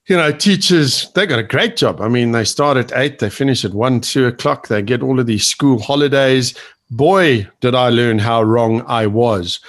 you 0.08 0.16
know, 0.16 0.32
teachers, 0.32 1.12
they 1.12 1.26
got 1.26 1.40
a 1.40 1.44
great 1.44 1.76
job. 1.76 2.00
I 2.00 2.08
mean, 2.08 2.32
they 2.32 2.46
start 2.46 2.78
at 2.78 2.94
eight, 2.94 3.20
they 3.20 3.30
finish 3.30 3.66
at 3.66 3.74
one, 3.74 4.00
two 4.00 4.26
o'clock, 4.26 4.68
they 4.68 4.82
get 4.82 5.04
all 5.04 5.20
of 5.20 5.26
these 5.26 5.46
school 5.46 5.80
holidays. 5.80 6.58
Boy, 6.90 7.48
did 7.60 7.76
I 7.76 7.90
learn 7.90 8.18
how 8.18 8.42
wrong 8.42 8.84
I 8.88 9.06
was. 9.08 9.60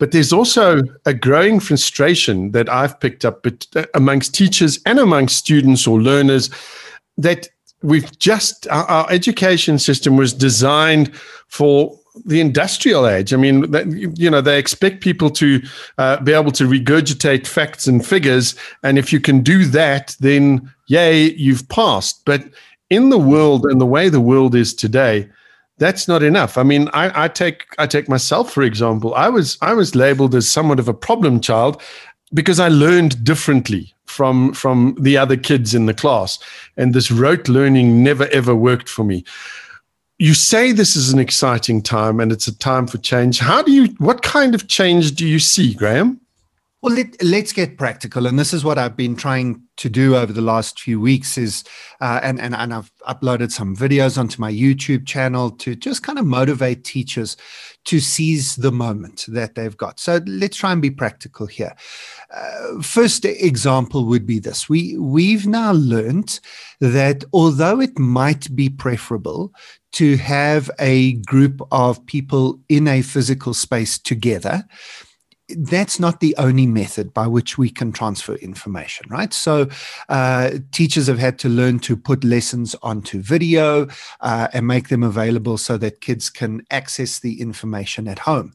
But 0.00 0.10
there's 0.10 0.32
also 0.32 0.82
a 1.06 1.14
growing 1.14 1.60
frustration 1.60 2.50
that 2.50 2.68
I've 2.68 2.98
picked 2.98 3.24
up 3.24 3.46
amongst 3.94 4.34
teachers 4.34 4.80
and 4.84 4.98
amongst 4.98 5.36
students 5.36 5.86
or 5.86 6.02
learners 6.02 6.50
that 7.16 7.48
we've 7.84 8.18
just, 8.18 8.66
our, 8.68 8.84
our 8.86 9.10
education 9.10 9.78
system 9.78 10.16
was 10.16 10.32
designed 10.32 11.14
for 11.48 11.98
the 12.24 12.40
industrial 12.40 13.06
age. 13.06 13.34
I 13.34 13.36
mean, 13.36 13.72
you 14.16 14.30
know, 14.30 14.40
they 14.40 14.58
expect 14.58 15.02
people 15.02 15.30
to 15.30 15.60
uh, 15.98 16.20
be 16.20 16.32
able 16.32 16.52
to 16.52 16.64
regurgitate 16.64 17.46
facts 17.46 17.86
and 17.86 18.04
figures. 18.04 18.54
And 18.82 18.98
if 18.98 19.12
you 19.12 19.20
can 19.20 19.42
do 19.42 19.64
that, 19.66 20.16
then 20.20 20.72
yay, 20.86 21.32
you've 21.32 21.68
passed. 21.68 22.24
But 22.24 22.44
in 22.88 23.10
the 23.10 23.18
world 23.18 23.66
and 23.66 23.80
the 23.80 23.86
way 23.86 24.08
the 24.08 24.20
world 24.20 24.54
is 24.54 24.74
today, 24.74 25.28
that's 25.78 26.06
not 26.06 26.22
enough. 26.22 26.56
I 26.56 26.62
mean, 26.62 26.88
I, 26.92 27.24
I 27.24 27.28
take 27.28 27.64
I 27.78 27.86
take 27.88 28.08
myself 28.08 28.52
for 28.52 28.62
example. 28.62 29.12
I 29.14 29.28
was 29.28 29.58
I 29.60 29.74
was 29.74 29.96
labeled 29.96 30.34
as 30.36 30.48
somewhat 30.48 30.78
of 30.78 30.88
a 30.88 30.94
problem 30.94 31.40
child 31.40 31.82
because 32.32 32.60
I 32.60 32.68
learned 32.68 33.24
differently 33.24 33.93
from 34.06 34.52
from 34.52 34.96
the 35.00 35.16
other 35.16 35.36
kids 35.36 35.74
in 35.74 35.86
the 35.86 35.94
class, 35.94 36.38
and 36.76 36.94
this 36.94 37.10
rote 37.10 37.48
learning 37.48 38.02
never 38.02 38.26
ever 38.28 38.54
worked 38.54 38.88
for 38.88 39.04
me 39.04 39.24
you 40.18 40.34
say 40.34 40.72
this 40.72 40.94
is 40.96 41.12
an 41.12 41.18
exciting 41.18 41.82
time 41.82 42.20
and 42.20 42.30
it's 42.30 42.46
a 42.46 42.56
time 42.58 42.86
for 42.86 42.98
change. 42.98 43.40
How 43.40 43.62
do 43.62 43.72
you, 43.72 43.88
what 43.98 44.22
kind 44.22 44.54
of 44.54 44.68
change 44.68 45.12
do 45.12 45.26
you 45.26 45.38
see, 45.38 45.74
Graeme? 45.74 46.20
Well, 46.84 47.02
let, 47.22 47.46
us 47.46 47.52
get 47.54 47.78
practical, 47.78 48.26
and 48.26 48.38
this 48.38 48.52
is 48.52 48.62
what 48.62 48.76
I've 48.76 48.94
been 48.94 49.16
trying 49.16 49.62
to 49.78 49.88
do 49.88 50.16
over 50.16 50.34
the 50.34 50.42
last 50.42 50.78
few 50.78 51.00
weeks. 51.00 51.38
Is 51.38 51.64
uh, 52.02 52.20
and, 52.22 52.38
and 52.38 52.54
and 52.54 52.74
I've 52.74 52.92
uploaded 53.08 53.52
some 53.52 53.74
videos 53.74 54.18
onto 54.18 54.38
my 54.38 54.52
YouTube 54.52 55.06
channel 55.06 55.50
to 55.52 55.74
just 55.74 56.02
kind 56.02 56.18
of 56.18 56.26
motivate 56.26 56.84
teachers 56.84 57.38
to 57.84 58.00
seize 58.00 58.56
the 58.56 58.70
moment 58.70 59.24
that 59.28 59.54
they've 59.54 59.74
got. 59.74 59.98
So 59.98 60.20
let's 60.26 60.58
try 60.58 60.72
and 60.72 60.82
be 60.82 60.90
practical 60.90 61.46
here. 61.46 61.74
Uh, 62.30 62.82
first 62.82 63.24
example 63.24 64.04
would 64.04 64.26
be 64.26 64.38
this: 64.38 64.68
we 64.68 64.98
we've 64.98 65.46
now 65.46 65.72
learned 65.72 66.38
that 66.82 67.24
although 67.32 67.80
it 67.80 67.98
might 67.98 68.54
be 68.54 68.68
preferable 68.68 69.54
to 69.92 70.18
have 70.18 70.70
a 70.78 71.14
group 71.22 71.62
of 71.72 72.04
people 72.04 72.60
in 72.68 72.86
a 72.86 73.00
physical 73.00 73.54
space 73.54 73.96
together 73.96 74.64
that's 75.48 76.00
not 76.00 76.20
the 76.20 76.34
only 76.38 76.66
method 76.66 77.12
by 77.12 77.26
which 77.26 77.58
we 77.58 77.68
can 77.68 77.92
transfer 77.92 78.34
information, 78.36 79.06
right? 79.10 79.32
So, 79.32 79.68
uh, 80.08 80.52
teachers 80.72 81.06
have 81.06 81.18
had 81.18 81.38
to 81.40 81.48
learn 81.48 81.80
to 81.80 81.96
put 81.96 82.24
lessons 82.24 82.74
onto 82.82 83.20
video 83.20 83.88
uh, 84.20 84.48
and 84.52 84.66
make 84.66 84.88
them 84.88 85.02
available 85.02 85.58
so 85.58 85.76
that 85.78 86.00
kids 86.00 86.30
can 86.30 86.62
access 86.70 87.20
the 87.20 87.40
information 87.40 88.08
at 88.08 88.20
home. 88.20 88.54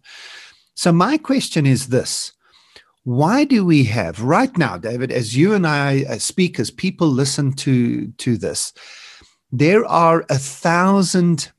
So, 0.73 0.91
my 0.91 1.17
question 1.17 1.65
is 1.65 1.87
this 1.87 2.33
why 3.03 3.43
do 3.43 3.65
we 3.65 3.85
have 3.85 4.21
right 4.21 4.55
now, 4.57 4.77
David, 4.77 5.11
as 5.11 5.35
you 5.35 5.53
and 5.53 5.65
I 5.65 6.17
speak, 6.17 6.59
as 6.59 6.69
people 6.69 7.07
listen 7.07 7.53
to, 7.53 8.07
to 8.07 8.37
this, 8.37 8.73
there 9.51 9.85
are 9.85 10.25
a 10.29 10.37
thousand 10.37 11.51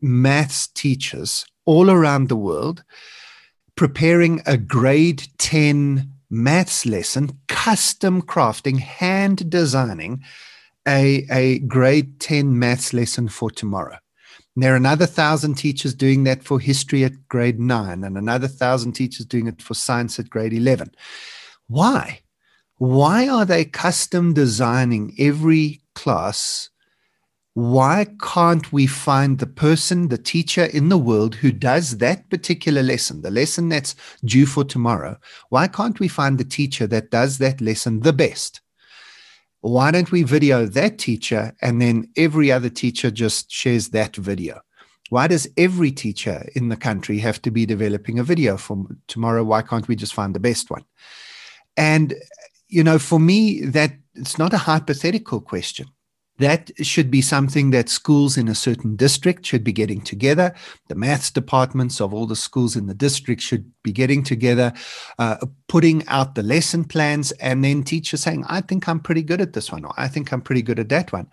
maths 0.00 0.68
teachers 0.68 1.44
all 1.64 1.90
around 1.90 2.28
the 2.28 2.36
world 2.36 2.84
preparing 3.76 4.42
a 4.46 4.56
grade 4.56 5.28
10 5.38 6.10
maths 6.30 6.86
lesson, 6.86 7.38
custom 7.46 8.22
crafting, 8.22 8.78
hand 8.78 9.48
designing 9.50 10.22
a, 10.88 11.26
a 11.30 11.58
grade 11.60 12.18
10 12.20 12.58
maths 12.58 12.92
lesson 12.92 13.28
for 13.28 13.50
tomorrow. 13.50 13.98
And 14.54 14.62
there 14.62 14.72
are 14.72 14.76
another 14.76 15.06
thousand 15.06 15.56
teachers 15.56 15.94
doing 15.94 16.24
that 16.24 16.42
for 16.42 16.58
history 16.58 17.04
at 17.04 17.28
grade 17.28 17.60
nine, 17.60 18.02
and 18.02 18.16
another 18.16 18.48
thousand 18.48 18.92
teachers 18.92 19.26
doing 19.26 19.46
it 19.46 19.60
for 19.60 19.74
science 19.74 20.18
at 20.18 20.30
grade 20.30 20.54
11. 20.54 20.92
Why? 21.68 22.20
Why 22.78 23.28
are 23.28 23.44
they 23.44 23.64
custom 23.64 24.32
designing 24.32 25.14
every 25.18 25.82
class 25.94 26.70
why 27.56 28.06
can't 28.20 28.70
we 28.70 28.86
find 28.86 29.38
the 29.38 29.46
person, 29.46 30.08
the 30.08 30.18
teacher 30.18 30.66
in 30.66 30.90
the 30.90 30.98
world 30.98 31.36
who 31.36 31.50
does 31.50 31.96
that 31.96 32.28
particular 32.28 32.82
lesson, 32.82 33.22
the 33.22 33.30
lesson 33.30 33.70
that's 33.70 33.94
due 34.26 34.44
for 34.44 34.62
tomorrow? 34.62 35.18
Why 35.48 35.66
can't 35.66 35.98
we 35.98 36.06
find 36.06 36.36
the 36.36 36.44
teacher 36.44 36.86
that 36.88 37.10
does 37.10 37.38
that 37.38 37.62
lesson 37.62 38.00
the 38.00 38.12
best? 38.12 38.60
Why 39.62 39.90
don't 39.90 40.12
we 40.12 40.22
video 40.22 40.66
that 40.66 40.98
teacher 40.98 41.56
and 41.62 41.80
then 41.80 42.10
every 42.14 42.52
other 42.52 42.68
teacher 42.68 43.10
just 43.10 43.50
shares 43.50 43.88
that 43.88 44.16
video? 44.16 44.60
Why 45.08 45.26
does 45.26 45.48
every 45.56 45.92
teacher 45.92 46.46
in 46.54 46.68
the 46.68 46.76
country 46.76 47.16
have 47.20 47.40
to 47.40 47.50
be 47.50 47.64
developing 47.64 48.18
a 48.18 48.22
video 48.22 48.58
for 48.58 48.84
tomorrow? 49.08 49.44
Why 49.44 49.62
can't 49.62 49.88
we 49.88 49.96
just 49.96 50.12
find 50.12 50.34
the 50.34 50.40
best 50.40 50.70
one? 50.70 50.84
And, 51.74 52.16
you 52.68 52.84
know, 52.84 52.98
for 52.98 53.18
me, 53.18 53.62
that 53.62 53.94
it's 54.14 54.36
not 54.36 54.52
a 54.52 54.58
hypothetical 54.58 55.40
question 55.40 55.86
that 56.38 56.70
should 56.84 57.10
be 57.10 57.22
something 57.22 57.70
that 57.70 57.88
schools 57.88 58.36
in 58.36 58.48
a 58.48 58.54
certain 58.54 58.96
district 58.96 59.46
should 59.46 59.64
be 59.64 59.72
getting 59.72 60.00
together. 60.00 60.54
The 60.88 60.94
maths 60.94 61.30
departments 61.30 62.00
of 62.00 62.12
all 62.12 62.26
the 62.26 62.36
schools 62.36 62.76
in 62.76 62.86
the 62.86 62.94
district 62.94 63.40
should 63.40 63.70
be 63.82 63.92
getting 63.92 64.22
together, 64.22 64.72
uh, 65.18 65.38
putting 65.68 66.06
out 66.08 66.34
the 66.34 66.42
lesson 66.42 66.84
plans, 66.84 67.32
and 67.32 67.64
then 67.64 67.82
teachers 67.82 68.22
saying, 68.22 68.44
I 68.48 68.60
think 68.60 68.88
I'm 68.88 69.00
pretty 69.00 69.22
good 69.22 69.40
at 69.40 69.52
this 69.54 69.72
one, 69.72 69.84
or 69.84 69.94
I 69.96 70.08
think 70.08 70.32
I'm 70.32 70.42
pretty 70.42 70.62
good 70.62 70.78
at 70.78 70.88
that 70.90 71.12
one. 71.12 71.28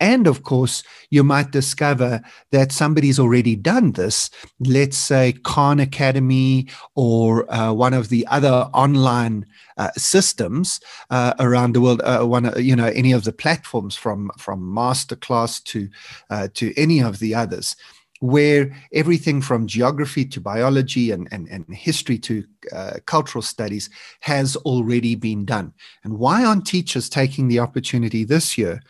And 0.00 0.26
of 0.26 0.42
course, 0.42 0.82
you 1.10 1.24
might 1.24 1.50
discover 1.50 2.20
that 2.52 2.72
somebody's 2.72 3.18
already 3.18 3.56
done 3.56 3.92
this. 3.92 4.30
Let's 4.60 4.96
say 4.96 5.32
Khan 5.44 5.80
Academy 5.80 6.68
or 6.94 7.50
uh, 7.52 7.72
one 7.72 7.94
of 7.94 8.08
the 8.08 8.26
other 8.26 8.68
online 8.74 9.46
uh, 9.76 9.90
systems 9.96 10.80
uh, 11.10 11.34
around 11.38 11.74
the 11.74 11.80
world. 11.80 12.00
Uh, 12.02 12.24
one, 12.24 12.52
you 12.62 12.76
know, 12.76 12.86
any 12.86 13.12
of 13.12 13.24
the 13.24 13.32
platforms 13.32 13.96
from 13.96 14.30
from 14.38 14.60
masterclass 14.60 15.62
to 15.64 15.88
uh, 16.30 16.48
to 16.54 16.72
any 16.76 17.00
of 17.00 17.18
the 17.18 17.34
others 17.34 17.76
where 18.20 18.74
everything 18.94 19.42
from 19.42 19.66
geography 19.66 20.24
to 20.24 20.40
biology 20.40 21.10
and, 21.10 21.28
and, 21.30 21.46
and 21.48 21.66
history 21.74 22.16
to 22.16 22.42
uh, 22.72 22.94
cultural 23.04 23.42
studies 23.42 23.90
has 24.20 24.56
already 24.56 25.14
been 25.14 25.44
done. 25.44 25.72
And 26.04 26.18
why 26.18 26.42
aren't 26.42 26.66
teachers 26.66 27.10
taking 27.10 27.48
the 27.48 27.58
opportunity 27.58 28.24
this 28.24 28.56
year 28.56 28.80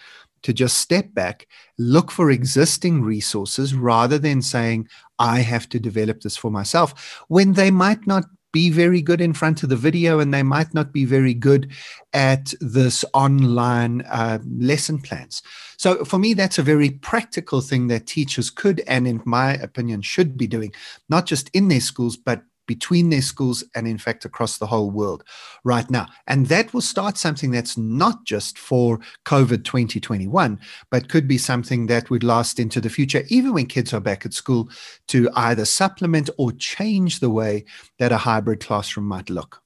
to 0.42 0.52
just 0.52 0.78
step 0.78 1.12
back, 1.14 1.48
look 1.78 2.12
for 2.12 2.30
existing 2.30 3.02
resources 3.02 3.74
rather 3.74 4.18
than 4.18 4.40
saying, 4.40 4.88
I 5.18 5.40
have 5.40 5.68
to 5.70 5.80
develop 5.80 6.20
this 6.20 6.36
for 6.36 6.50
myself, 6.50 7.24
when 7.28 7.54
they 7.54 7.70
might 7.70 8.06
not 8.06 8.24
be 8.54 8.70
very 8.70 9.02
good 9.02 9.20
in 9.20 9.34
front 9.34 9.64
of 9.64 9.68
the 9.68 9.76
video 9.76 10.20
and 10.20 10.32
they 10.32 10.44
might 10.44 10.72
not 10.72 10.92
be 10.92 11.04
very 11.04 11.34
good 11.34 11.72
at 12.12 12.54
this 12.60 13.04
online 13.12 14.02
uh, 14.02 14.38
lesson 14.58 14.98
plans. 14.98 15.42
So, 15.76 16.04
for 16.04 16.18
me, 16.18 16.34
that's 16.34 16.58
a 16.58 16.62
very 16.62 16.90
practical 16.90 17.60
thing 17.60 17.88
that 17.88 18.06
teachers 18.06 18.50
could, 18.50 18.80
and 18.86 19.08
in 19.08 19.20
my 19.24 19.54
opinion, 19.54 20.02
should 20.02 20.38
be 20.38 20.46
doing, 20.46 20.72
not 21.08 21.26
just 21.26 21.50
in 21.52 21.66
their 21.66 21.80
schools, 21.80 22.16
but 22.16 22.44
between 22.66 23.10
their 23.10 23.22
schools 23.22 23.64
and, 23.74 23.86
in 23.86 23.98
fact, 23.98 24.24
across 24.24 24.58
the 24.58 24.66
whole 24.66 24.90
world 24.90 25.24
right 25.64 25.88
now. 25.90 26.06
And 26.26 26.46
that 26.46 26.72
will 26.72 26.80
start 26.80 27.16
something 27.16 27.50
that's 27.50 27.76
not 27.76 28.24
just 28.24 28.58
for 28.58 28.98
COVID 29.24 29.64
2021, 29.64 30.58
but 30.90 31.08
could 31.08 31.28
be 31.28 31.38
something 31.38 31.86
that 31.86 32.10
would 32.10 32.24
last 32.24 32.58
into 32.58 32.80
the 32.80 32.90
future, 32.90 33.24
even 33.28 33.52
when 33.52 33.66
kids 33.66 33.92
are 33.92 34.00
back 34.00 34.24
at 34.24 34.34
school, 34.34 34.68
to 35.08 35.28
either 35.34 35.64
supplement 35.64 36.30
or 36.38 36.52
change 36.52 37.20
the 37.20 37.30
way 37.30 37.64
that 37.98 38.12
a 38.12 38.18
hybrid 38.18 38.60
classroom 38.60 39.06
might 39.06 39.30
look. 39.30 39.60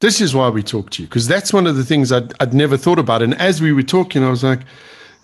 This 0.00 0.20
is 0.20 0.34
why 0.34 0.48
we 0.48 0.62
talk 0.62 0.90
to 0.90 1.02
you, 1.02 1.08
because 1.08 1.26
that's 1.26 1.52
one 1.52 1.66
of 1.66 1.76
the 1.76 1.84
things 1.84 2.12
I'd, 2.12 2.32
I'd 2.40 2.54
never 2.54 2.76
thought 2.76 3.00
about. 3.00 3.20
And 3.20 3.34
as 3.34 3.60
we 3.60 3.72
were 3.72 3.82
talking, 3.82 4.22
I 4.22 4.30
was 4.30 4.44
like, 4.44 4.60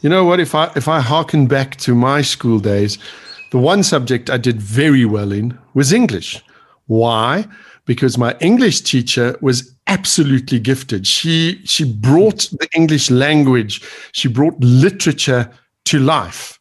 you 0.00 0.10
know 0.10 0.24
what? 0.24 0.40
If 0.40 0.54
I 0.54 0.70
if 0.76 0.88
I 0.88 1.00
harken 1.00 1.46
back 1.46 1.76
to 1.76 1.94
my 1.94 2.22
school 2.22 2.58
days, 2.58 2.98
the 3.52 3.58
one 3.58 3.82
subject 3.82 4.28
I 4.28 4.36
did 4.36 4.60
very 4.60 5.04
well 5.04 5.32
in 5.32 5.56
was 5.74 5.92
English. 5.92 6.42
Why? 6.86 7.46
Because 7.86 8.18
my 8.18 8.36
English 8.40 8.82
teacher 8.82 9.36
was 9.40 9.74
absolutely 9.86 10.58
gifted. 10.58 11.06
She 11.06 11.60
she 11.64 11.84
brought 11.84 12.48
the 12.52 12.68
English 12.74 13.10
language, 13.10 13.82
she 14.12 14.28
brought 14.28 14.58
literature 14.60 15.50
to 15.86 15.98
life. 15.98 16.58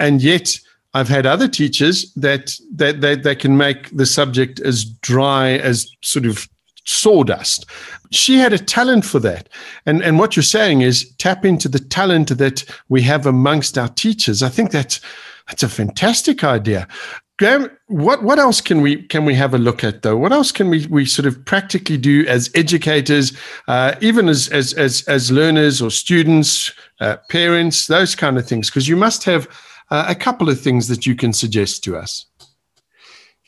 And 0.00 0.22
yet 0.22 0.58
I've 0.94 1.08
had 1.08 1.26
other 1.26 1.48
teachers 1.48 2.12
that 2.14 2.52
that 2.74 3.00
that 3.00 3.22
they 3.22 3.34
can 3.34 3.56
make 3.56 3.94
the 3.96 4.06
subject 4.06 4.60
as 4.60 4.84
dry 4.84 5.52
as 5.52 5.90
sort 6.02 6.26
of 6.26 6.48
sawdust. 6.84 7.66
She 8.10 8.38
had 8.38 8.54
a 8.54 8.58
talent 8.58 9.04
for 9.04 9.20
that. 9.20 9.48
And 9.84 10.02
and 10.02 10.18
what 10.18 10.36
you're 10.36 10.42
saying 10.42 10.80
is 10.80 11.14
tap 11.18 11.44
into 11.44 11.68
the 11.68 11.78
talent 11.78 12.36
that 12.38 12.64
we 12.88 13.02
have 13.02 13.26
amongst 13.26 13.76
our 13.76 13.88
teachers. 13.88 14.42
I 14.42 14.48
think 14.48 14.70
that's 14.70 15.00
that's 15.48 15.62
a 15.62 15.68
fantastic 15.68 16.44
idea 16.44 16.86
Graeme, 17.38 17.70
what, 17.86 18.24
what 18.24 18.40
else 18.40 18.60
can 18.60 18.80
we 18.80 19.02
can 19.04 19.24
we 19.24 19.32
have 19.34 19.54
a 19.54 19.58
look 19.58 19.84
at 19.84 20.02
though? 20.02 20.16
What 20.16 20.32
else 20.32 20.50
can 20.50 20.68
we, 20.70 20.86
we 20.88 21.06
sort 21.06 21.24
of 21.24 21.44
practically 21.44 21.96
do 21.96 22.26
as 22.26 22.50
educators, 22.56 23.32
uh, 23.68 23.94
even 24.00 24.28
as, 24.28 24.48
as 24.48 24.72
as 24.74 25.02
as 25.06 25.30
learners 25.30 25.80
or 25.80 25.90
students, 25.90 26.72
uh, 27.00 27.16
parents, 27.30 27.86
those 27.86 28.16
kind 28.16 28.38
of 28.38 28.46
things? 28.46 28.68
Because 28.68 28.88
you 28.88 28.96
must 28.96 29.22
have 29.22 29.48
uh, 29.90 30.06
a 30.08 30.16
couple 30.16 30.48
of 30.48 30.60
things 30.60 30.88
that 30.88 31.06
you 31.06 31.14
can 31.14 31.32
suggest 31.32 31.84
to 31.84 31.96
us. 31.96 32.26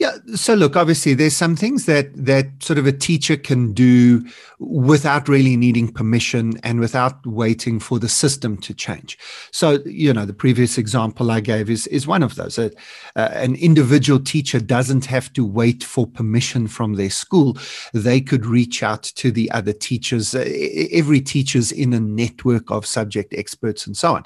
Yeah. 0.01 0.17
So 0.35 0.55
look, 0.55 0.77
obviously 0.77 1.13
there's 1.13 1.37
some 1.37 1.57
things 1.57 1.85
that 1.85 2.07
that 2.17 2.47
sort 2.63 2.79
of 2.79 2.87
a 2.87 2.93
teacher 2.93 3.37
can 3.37 3.75
do 3.75 4.25
without 4.59 5.29
really 5.29 5.59
needing 5.59 5.93
permission 5.93 6.55
and 6.63 6.81
without 6.81 7.27
waiting 7.27 7.79
for 7.79 7.99
the 7.99 8.09
system 8.09 8.57
to 8.63 8.73
change. 8.73 9.19
So, 9.51 9.81
you 9.85 10.15
know, 10.15 10.25
the 10.25 10.33
previous 10.33 10.79
example 10.79 11.31
I 11.31 11.41
gave 11.41 11.69
is 11.69 11.87
is 11.89 12.07
one 12.07 12.23
of 12.23 12.37
those. 12.37 12.59
Uh, 12.59 12.71
uh, 13.15 13.29
an 13.33 13.57
individual 13.57 14.21
teacher 14.21 14.59
doesn't 14.59 15.05
have 15.05 15.31
to 15.35 15.45
wait 15.45 15.85
for 15.85 16.07
permission 16.07 16.67
from 16.67 16.95
their 16.95 17.11
school. 17.11 17.59
They 17.93 18.23
could 18.23 18.47
reach 18.47 18.83
out 18.83 19.03
to 19.03 19.31
the 19.31 19.51
other 19.51 19.75
teachers. 19.75 20.35
Every 20.35 21.21
teacher's 21.21 21.73
in 21.73 21.93
a 21.93 22.01
network 22.01 22.71
of 22.71 22.87
subject 22.87 23.35
experts 23.35 23.87
and 23.87 23.95
so 23.95 24.15
on. 24.15 24.25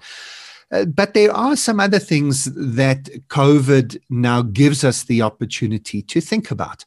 Uh, 0.74 0.84
but 0.84 1.14
there 1.14 1.32
are 1.32 1.54
some 1.54 1.78
other 1.78 2.00
things 2.00 2.46
that 2.56 3.04
COVID 3.28 3.96
now 4.10 4.42
gives 4.42 4.82
us 4.82 5.04
the 5.04 5.22
opportunity 5.22 6.02
to 6.02 6.20
think 6.20 6.50
about. 6.50 6.84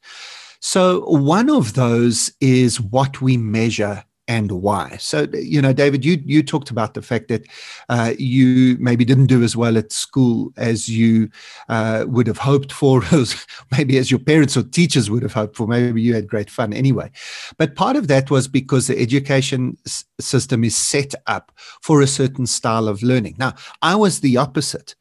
So, 0.60 1.06
one 1.06 1.50
of 1.50 1.74
those 1.74 2.34
is 2.42 2.82
what 2.82 3.22
we 3.22 3.38
measure 3.38 4.04
and 4.28 4.52
why. 4.52 4.98
So, 5.00 5.28
you 5.34 5.62
know, 5.62 5.74
David, 5.74 6.04
you 6.04 6.22
you 6.26 6.44
talked 6.44 6.70
about 6.70 6.94
the 6.94 7.02
fact 7.02 7.30
that 7.30 7.46
uh, 7.90 8.14
you 8.18 8.78
maybe 8.80 9.06
didn't 9.06 9.28
do 9.28 9.44
as 9.44 9.56
well 9.56 9.78
at 9.78 9.92
school 9.92 10.52
as 10.58 10.90
you 10.90 11.30
uh, 11.70 12.06
would 12.08 12.28
have 12.28 12.38
hoped 12.38 12.72
for, 12.72 13.02
maybe 13.78 13.98
as 13.98 14.12
your 14.12 14.20
parents 14.20 14.58
or 14.58 14.64
teachers 14.64 15.10
would 15.10 15.24
have 15.24 15.34
hoped 15.34 15.56
for. 15.56 15.68
Maybe 15.68 16.02
you 16.02 16.14
had 16.14 16.28
great 16.28 16.50
fun 16.50 16.74
anyway. 16.74 17.10
But 17.58 17.76
part 17.76 17.96
of 17.96 18.08
that 18.10 18.30
was 18.30 18.48
because 18.48 18.88
the 18.88 19.00
education 19.00 19.78
s- 19.86 20.04
system 20.20 20.64
is 20.64 20.76
set 20.76 21.14
up 21.28 21.52
for 21.82 22.02
a 22.02 22.08
certain 22.08 22.48
style 22.48 22.88
of 22.88 23.04
learning. 23.04 23.36
Now, 23.40 23.54
I 23.82 23.96
was 23.96 24.20
the 24.20 24.38
opposite. 24.38 24.96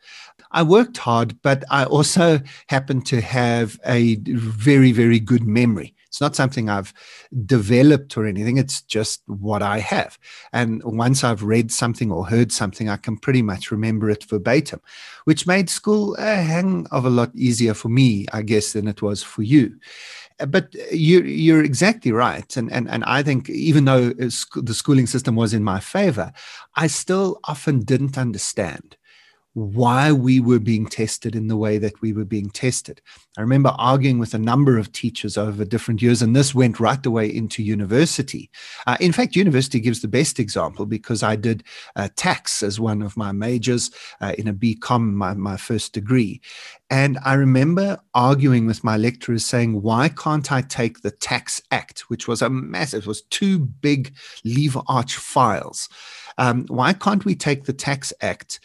I 0.52 0.62
worked 0.62 0.98
hard, 0.98 1.40
but 1.42 1.64
I 1.70 1.84
also 1.84 2.40
happened 2.68 3.06
to 3.06 3.20
have 3.20 3.78
a 3.84 4.16
very, 4.16 4.92
very 4.92 5.18
good 5.18 5.44
memory. 5.46 5.95
It's 6.16 6.20
not 6.22 6.34
something 6.34 6.70
I've 6.70 6.94
developed 7.44 8.16
or 8.16 8.24
anything. 8.24 8.56
It's 8.56 8.80
just 8.80 9.20
what 9.26 9.60
I 9.60 9.80
have. 9.80 10.18
And 10.50 10.82
once 10.82 11.22
I've 11.22 11.42
read 11.42 11.70
something 11.70 12.10
or 12.10 12.26
heard 12.26 12.52
something, 12.52 12.88
I 12.88 12.96
can 12.96 13.18
pretty 13.18 13.42
much 13.42 13.70
remember 13.70 14.08
it 14.08 14.24
verbatim, 14.24 14.80
which 15.24 15.46
made 15.46 15.68
school 15.68 16.16
a 16.18 16.36
hang 16.36 16.86
of 16.90 17.04
a 17.04 17.10
lot 17.10 17.34
easier 17.34 17.74
for 17.74 17.90
me, 17.90 18.24
I 18.32 18.40
guess, 18.40 18.72
than 18.72 18.88
it 18.88 19.02
was 19.02 19.22
for 19.22 19.42
you 19.42 19.78
but 20.48 20.74
you, 20.92 21.22
you're 21.22 21.64
exactly 21.64 22.12
right. 22.12 22.56
And, 22.58 22.70
and, 22.70 22.90
and 22.90 23.02
I 23.04 23.22
think 23.22 23.48
even 23.48 23.86
though 23.86 24.12
eh, 24.20 24.28
the 24.56 24.74
schooling 24.74 25.06
system 25.06 25.34
was 25.34 25.54
in 25.54 25.64
my 25.64 25.80
favor, 25.80 26.30
I 26.74 26.88
still 26.88 27.40
often 27.44 27.80
didn't 27.80 28.18
understand 28.18 28.95
why 29.56 30.12
we 30.12 30.38
were 30.38 30.58
being 30.58 30.84
tested 30.84 31.34
in 31.34 31.48
the 31.48 31.56
way 31.56 31.78
that 31.78 32.02
we 32.02 32.12
were 32.12 32.26
being 32.26 32.50
tested. 32.50 33.00
I 33.38 33.40
remember 33.40 33.74
arguing 33.78 34.18
with 34.18 34.34
a 34.34 34.38
number 34.38 34.76
of 34.76 34.92
teachers 34.92 35.38
over 35.38 35.64
different 35.64 36.02
years, 36.02 36.20
and 36.20 36.36
this 36.36 36.54
went 36.54 36.78
right 36.78 37.02
the 37.02 37.10
way 37.10 37.34
into 37.34 37.62
university. 37.62 38.50
Uh, 38.86 38.98
in 39.00 39.12
fact, 39.12 39.34
university 39.34 39.80
gives 39.80 40.02
the 40.02 40.08
best 40.08 40.38
example 40.38 40.84
because 40.84 41.22
I 41.22 41.36
did 41.36 41.64
uh, 41.96 42.10
tax 42.16 42.62
as 42.62 42.78
one 42.78 43.00
of 43.00 43.16
my 43.16 43.32
majors 43.32 43.90
uh, 44.20 44.34
in 44.36 44.46
a 44.46 44.52
BCom, 44.52 45.14
my, 45.14 45.32
my 45.32 45.56
first 45.56 45.94
degree. 45.94 46.42
And 46.90 47.18
I 47.24 47.32
remember 47.32 47.98
arguing 48.12 48.66
with 48.66 48.84
my 48.84 48.98
lecturers 48.98 49.46
saying, 49.46 49.80
why 49.80 50.10
can't 50.10 50.52
I 50.52 50.60
take 50.60 51.00
the 51.00 51.10
Tax 51.10 51.62
Act, 51.70 52.10
which 52.10 52.28
was 52.28 52.42
a 52.42 52.50
massive, 52.50 53.04
it 53.04 53.08
was 53.08 53.22
two 53.22 53.58
big 53.58 54.14
lever 54.44 54.82
arch 54.86 55.16
files. 55.16 55.88
Um, 56.36 56.66
why 56.68 56.92
can't 56.92 57.24
we 57.24 57.34
take 57.34 57.64
the 57.64 57.72
Tax 57.72 58.12
Act? 58.20 58.60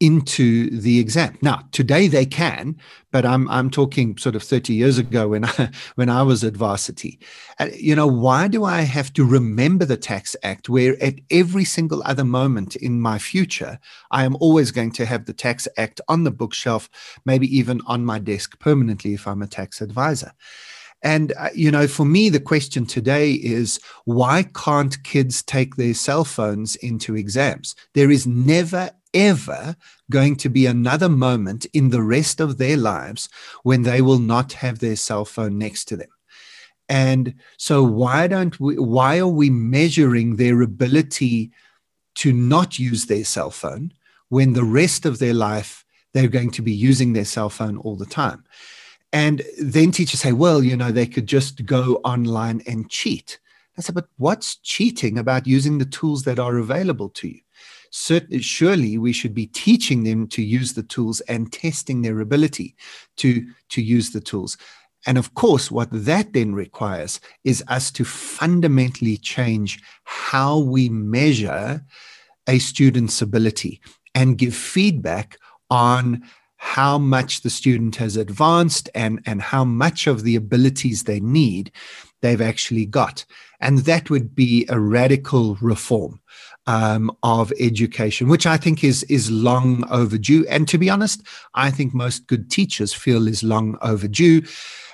Into 0.00 0.70
the 0.70 0.98
exam. 0.98 1.36
Now, 1.42 1.60
today 1.72 2.08
they 2.08 2.24
can, 2.24 2.76
but 3.10 3.26
I'm 3.26 3.48
I'm 3.50 3.68
talking 3.70 4.16
sort 4.16 4.34
of 4.34 4.42
30 4.42 4.72
years 4.72 4.96
ago 4.96 5.28
when 5.28 5.44
I 5.58 5.70
when 5.94 6.08
I 6.08 6.22
was 6.22 6.42
at 6.42 6.54
varsity. 6.54 7.20
And 7.58 7.72
you 7.74 7.94
know, 7.94 8.06
why 8.06 8.48
do 8.48 8.64
I 8.64 8.80
have 8.80 9.12
to 9.14 9.24
remember 9.24 9.84
the 9.84 9.98
Tax 9.98 10.34
Act 10.42 10.68
where 10.68 11.00
at 11.02 11.20
every 11.30 11.64
single 11.64 12.02
other 12.04 12.24
moment 12.24 12.76
in 12.76 13.00
my 13.00 13.18
future 13.18 13.78
I 14.10 14.24
am 14.24 14.36
always 14.40 14.70
going 14.70 14.92
to 14.92 15.06
have 15.06 15.26
the 15.26 15.34
Tax 15.34 15.68
Act 15.76 16.00
on 16.08 16.24
the 16.24 16.30
bookshelf, 16.30 16.88
maybe 17.26 17.46
even 17.56 17.80
on 17.86 18.04
my 18.04 18.18
desk 18.18 18.58
permanently 18.58 19.12
if 19.14 19.28
I'm 19.28 19.42
a 19.42 19.46
tax 19.46 19.80
advisor. 19.80 20.32
And, 21.02 21.32
uh, 21.38 21.48
you 21.54 21.70
know, 21.70 21.86
for 21.86 22.04
me, 22.04 22.28
the 22.28 22.40
question 22.40 22.84
today 22.84 23.32
is 23.32 23.80
why 24.04 24.44
can't 24.54 25.02
kids 25.02 25.42
take 25.42 25.76
their 25.76 25.94
cell 25.94 26.24
phones 26.24 26.76
into 26.76 27.16
exams? 27.16 27.74
There 27.94 28.10
is 28.10 28.26
never, 28.26 28.90
ever 29.14 29.76
going 30.10 30.36
to 30.36 30.48
be 30.48 30.66
another 30.66 31.08
moment 31.08 31.66
in 31.72 31.90
the 31.90 32.02
rest 32.02 32.40
of 32.40 32.58
their 32.58 32.76
lives 32.76 33.28
when 33.62 33.82
they 33.82 34.00
will 34.00 34.18
not 34.18 34.52
have 34.54 34.78
their 34.78 34.96
cell 34.96 35.24
phone 35.24 35.58
next 35.58 35.86
to 35.86 35.96
them. 35.96 36.08
And 36.88 37.34
so 37.56 37.84
why 37.84 38.26
don't 38.26 38.58
we 38.58 38.76
why 38.76 39.18
are 39.18 39.28
we 39.28 39.48
measuring 39.48 40.36
their 40.36 40.60
ability 40.60 41.52
to 42.16 42.32
not 42.32 42.78
use 42.78 43.06
their 43.06 43.24
cell 43.24 43.50
phone 43.50 43.92
when 44.28 44.52
the 44.52 44.64
rest 44.64 45.06
of 45.06 45.20
their 45.20 45.34
life 45.34 45.84
they're 46.12 46.26
going 46.26 46.50
to 46.50 46.62
be 46.62 46.72
using 46.72 47.12
their 47.12 47.24
cell 47.24 47.48
phone 47.48 47.76
all 47.78 47.94
the 47.94 48.06
time? 48.06 48.44
And 49.12 49.42
then 49.60 49.90
teachers 49.92 50.20
say, 50.20 50.32
well, 50.32 50.62
you 50.62 50.76
know, 50.76 50.90
they 50.90 51.06
could 51.06 51.26
just 51.26 51.64
go 51.64 52.00
online 52.04 52.62
and 52.66 52.90
cheat. 52.90 53.38
I 53.78 53.82
said, 53.82 53.94
but 53.94 54.08
what's 54.18 54.56
cheating 54.56 55.16
about 55.18 55.46
using 55.46 55.78
the 55.78 55.84
tools 55.84 56.24
that 56.24 56.38
are 56.38 56.58
available 56.58 57.08
to 57.10 57.28
you? 57.28 57.40
Certainly, 57.90 58.40
surely 58.40 58.98
we 58.98 59.12
should 59.12 59.34
be 59.34 59.46
teaching 59.46 60.04
them 60.04 60.26
to 60.28 60.42
use 60.42 60.72
the 60.72 60.82
tools 60.82 61.20
and 61.22 61.52
testing 61.52 62.02
their 62.02 62.20
ability 62.20 62.76
to, 63.16 63.46
to 63.68 63.82
use 63.82 64.10
the 64.10 64.20
tools. 64.20 64.56
And 65.06 65.18
of 65.18 65.34
course, 65.34 65.70
what 65.70 65.88
that 65.90 66.32
then 66.32 66.54
requires 66.54 67.20
is 67.44 67.64
us 67.68 67.90
to 67.92 68.04
fundamentally 68.04 69.16
change 69.16 69.82
how 70.04 70.58
we 70.58 70.88
measure 70.88 71.82
a 72.46 72.58
student's 72.58 73.22
ability 73.22 73.80
and 74.14 74.38
give 74.38 74.54
feedback 74.54 75.38
on 75.70 76.22
how 76.56 76.98
much 76.98 77.40
the 77.40 77.48
student 77.48 77.96
has 77.96 78.16
advanced 78.16 78.90
and, 78.94 79.22
and 79.24 79.40
how 79.40 79.64
much 79.64 80.06
of 80.06 80.24
the 80.24 80.36
abilities 80.36 81.04
they 81.04 81.20
need 81.20 81.72
they've 82.22 82.40
actually 82.40 82.86
got. 82.86 83.24
And 83.60 83.80
that 83.80 84.10
would 84.10 84.34
be 84.34 84.66
a 84.68 84.78
radical 84.78 85.56
reform 85.56 86.20
um, 86.66 87.10
of 87.22 87.52
education, 87.58 88.28
which 88.28 88.46
I 88.46 88.56
think 88.56 88.84
is 88.84 89.02
is 89.04 89.30
long 89.30 89.84
overdue. 89.90 90.46
And 90.48 90.68
to 90.68 90.78
be 90.78 90.90
honest, 90.90 91.22
I 91.54 91.70
think 91.70 91.94
most 91.94 92.26
good 92.26 92.50
teachers 92.50 92.92
feel 92.92 93.28
is 93.28 93.42
long 93.42 93.78
overdue. 93.82 94.42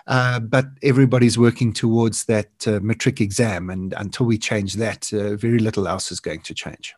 Uh, 0.06 0.38
but 0.38 0.66
everybody's 0.84 1.36
working 1.36 1.72
towards 1.72 2.26
that 2.26 2.48
uh, 2.68 2.78
matric 2.80 3.20
exam, 3.20 3.68
and 3.68 3.92
until 3.96 4.24
we 4.24 4.38
change 4.38 4.74
that, 4.74 5.12
uh, 5.12 5.34
very 5.34 5.58
little 5.58 5.88
else 5.88 6.12
is 6.12 6.20
going 6.20 6.40
to 6.40 6.54
change. 6.54 6.94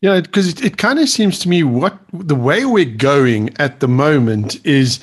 Yeah, 0.00 0.20
because 0.20 0.48
it, 0.48 0.64
it 0.64 0.76
kind 0.76 0.98
of 1.00 1.08
seems 1.08 1.40
to 1.40 1.48
me 1.48 1.64
what 1.64 1.98
the 2.12 2.36
way 2.36 2.66
we're 2.66 2.84
going 2.84 3.52
at 3.58 3.80
the 3.80 3.88
moment 3.88 4.64
is 4.64 5.00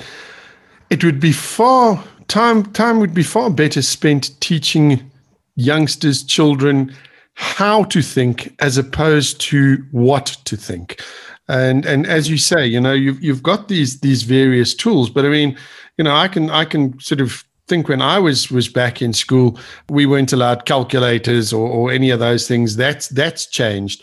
it 0.88 1.04
would 1.04 1.20
be 1.20 1.32
far 1.32 2.02
time 2.32 2.64
time 2.72 2.98
would 2.98 3.12
be 3.12 3.22
far 3.22 3.50
better 3.50 3.82
spent 3.82 4.40
teaching 4.40 5.10
youngsters, 5.54 6.24
children 6.24 6.94
how 7.34 7.84
to 7.84 8.00
think 8.00 8.54
as 8.58 8.78
opposed 8.78 9.40
to 9.42 9.84
what 9.90 10.26
to 10.46 10.56
think. 10.56 11.00
And 11.48 11.84
and 11.84 12.06
as 12.06 12.30
you 12.30 12.38
say, 12.38 12.66
you 12.66 12.80
know, 12.80 12.94
you've 12.94 13.22
you've 13.22 13.42
got 13.42 13.68
these 13.68 14.00
these 14.00 14.22
various 14.22 14.74
tools, 14.74 15.10
but 15.10 15.26
I 15.26 15.28
mean, 15.28 15.58
you 15.98 16.04
know, 16.04 16.14
I 16.14 16.26
can 16.26 16.48
I 16.48 16.64
can 16.64 16.98
sort 17.00 17.20
of 17.20 17.44
think 17.68 17.88
when 17.88 18.00
I 18.00 18.18
was 18.18 18.50
was 18.50 18.68
back 18.68 19.02
in 19.02 19.12
school, 19.12 19.58
we 19.90 20.06
weren't 20.06 20.32
allowed 20.32 20.64
calculators 20.64 21.52
or, 21.52 21.68
or 21.68 21.92
any 21.92 22.08
of 22.08 22.18
those 22.20 22.48
things. 22.48 22.76
That's 22.76 23.08
that's 23.08 23.46
changed. 23.46 24.02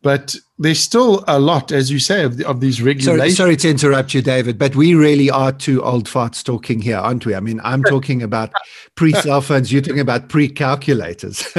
But 0.00 0.36
there's 0.58 0.78
still 0.78 1.24
a 1.26 1.40
lot, 1.40 1.72
as 1.72 1.90
you 1.90 1.98
say, 1.98 2.22
of, 2.22 2.40
of 2.42 2.60
these 2.60 2.80
regulations. 2.80 3.36
Sorry, 3.36 3.56
sorry, 3.56 3.56
to 3.56 3.70
interrupt 3.70 4.14
you, 4.14 4.22
David, 4.22 4.56
but 4.56 4.76
we 4.76 4.94
really 4.94 5.28
are 5.28 5.50
two 5.50 5.82
old 5.82 6.06
farts 6.06 6.42
talking 6.42 6.80
here, 6.80 6.98
aren't 6.98 7.26
we? 7.26 7.34
I 7.34 7.40
mean, 7.40 7.60
I'm 7.64 7.82
talking 7.82 8.22
about 8.22 8.52
pre 8.94 9.12
cell 9.12 9.40
phones, 9.42 9.72
you're 9.72 9.82
talking 9.82 10.00
about 10.00 10.28
pre 10.28 10.48
calculators. 10.48 11.52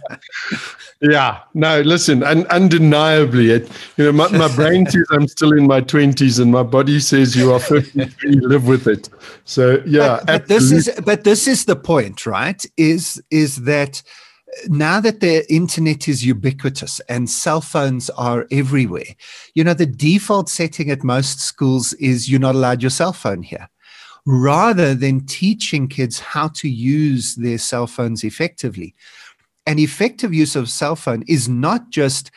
yeah, 1.02 1.40
no, 1.52 1.82
listen, 1.82 2.22
un- 2.22 2.46
undeniably, 2.46 3.50
it, 3.50 3.70
you 3.98 4.04
know, 4.04 4.12
my, 4.12 4.28
my 4.30 4.54
brain 4.54 4.86
says 4.86 5.06
I'm 5.10 5.28
still 5.28 5.52
in 5.52 5.66
my 5.66 5.82
20s 5.82 6.40
and 6.40 6.50
my 6.50 6.62
body 6.62 6.98
says 6.98 7.36
you 7.36 7.52
are 7.52 7.60
53, 7.60 8.32
live 8.40 8.68
with 8.68 8.86
it. 8.86 9.10
So, 9.44 9.82
yeah. 9.84 10.16
But, 10.18 10.26
but 10.26 10.48
this 10.48 10.72
is, 10.72 10.90
but 11.04 11.24
this 11.24 11.46
is 11.46 11.66
the 11.66 11.76
point, 11.76 12.24
right? 12.24 12.64
Is, 12.78 13.22
is 13.30 13.64
that 13.64 14.02
now 14.66 15.00
that 15.00 15.20
the 15.20 15.50
internet 15.52 16.08
is 16.08 16.24
ubiquitous 16.24 17.00
and 17.08 17.30
cell 17.30 17.60
phones 17.60 18.10
are 18.10 18.46
everywhere, 18.50 19.14
you 19.54 19.64
know, 19.64 19.74
the 19.74 19.86
default 19.86 20.48
setting 20.48 20.90
at 20.90 21.04
most 21.04 21.40
schools 21.40 21.92
is 21.94 22.30
you're 22.30 22.40
not 22.40 22.54
allowed 22.54 22.82
your 22.82 22.90
cell 22.90 23.12
phone 23.12 23.42
here. 23.42 23.68
Rather 24.26 24.94
than 24.94 25.26
teaching 25.26 25.88
kids 25.88 26.20
how 26.20 26.48
to 26.48 26.68
use 26.68 27.36
their 27.36 27.58
cell 27.58 27.86
phones 27.86 28.22
effectively. 28.22 28.94
An 29.66 29.78
effective 29.78 30.34
use 30.34 30.56
of 30.56 30.68
cell 30.68 30.96
phone 30.96 31.22
is 31.26 31.48
not 31.48 31.90
just 31.90 32.30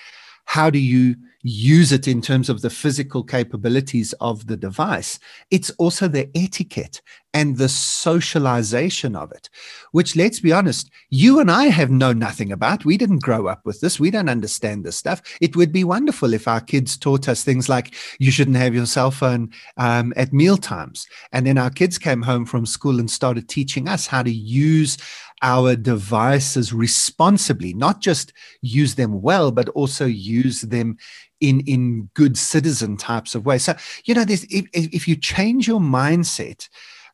how 0.45 0.69
do 0.69 0.80
you 0.80 1.15
use 1.43 1.91
it 1.91 2.08
in 2.08 2.21
terms 2.21 2.49
of 2.49 2.62
the 2.62 2.69
physical 2.69 3.23
capabilities 3.23 4.13
of 4.21 4.47
the 4.47 4.56
device. 4.56 5.19
It's 5.52 5.69
also 5.71 6.08
the 6.08 6.30
etiquette 6.36 7.02
and 7.34 7.58
the 7.58 7.67
socialization 7.69 9.15
of 9.15 9.32
it, 9.32 9.49
which, 9.93 10.15
let's 10.15 10.39
be 10.39 10.51
honest, 10.51 10.89
you 11.12 11.39
and 11.39 11.51
I 11.51 11.65
have 11.65 11.91
known 11.91 12.17
nothing 12.17 12.51
about. 12.51 12.84
We 12.84 12.97
didn't 12.97 13.21
grow 13.21 13.47
up 13.47 13.63
with 13.63 13.79
this. 13.79 13.99
We 13.99 14.10
don't 14.10 14.27
understand 14.27 14.84
this 14.84 14.97
stuff. 14.97 15.21
It 15.39 15.56
would 15.56 15.71
be 15.71 15.84
wonderful 15.84 16.34
if 16.34 16.47
our 16.47 16.62
kids 16.62 16.97
taught 16.97 17.29
us 17.29 17.43
things 17.43 17.69
like 17.69 17.93
you 18.17 18.32
shouldn't 18.32 18.58
have 18.58 18.73
your 18.73 18.88
cell 18.88 19.12
phone 19.12 19.51
um, 19.77 20.12
at 20.15 20.34
meal 20.34 20.58
times. 20.58 21.08
And 21.32 21.45
then 21.45 21.60
our 21.60 21.69
kids 21.69 21.99
came 21.99 22.23
home 22.23 22.45
from 22.45 22.65
school 22.65 22.99
and 22.99 23.10
started 23.10 23.47
teaching 23.47 23.88
us 23.88 24.08
how 24.08 24.23
to 24.23 24.32
use 24.32 24.97
our 25.43 25.75
devices 25.75 26.73
responsibly, 26.73 27.75
not 27.75 28.01
just 28.01 28.34
use 28.62 28.95
them 28.95 29.21
well, 29.21 29.51
but 29.51 29.69
also 29.69 30.08
use 30.08 30.62
them 30.62 30.97
in 31.39 31.60
in 31.62 32.10
good 32.15 32.36
citizen 32.36 32.97
types 32.97 33.36
of 33.36 33.45
ways. 33.45 33.63
So 33.63 33.75
you 34.06 34.15
know, 34.15 34.25
if, 34.27 34.43
if 34.49 35.08
you 35.08 35.15
change 35.15 35.67
your 35.67 35.79
mindset 35.79 36.67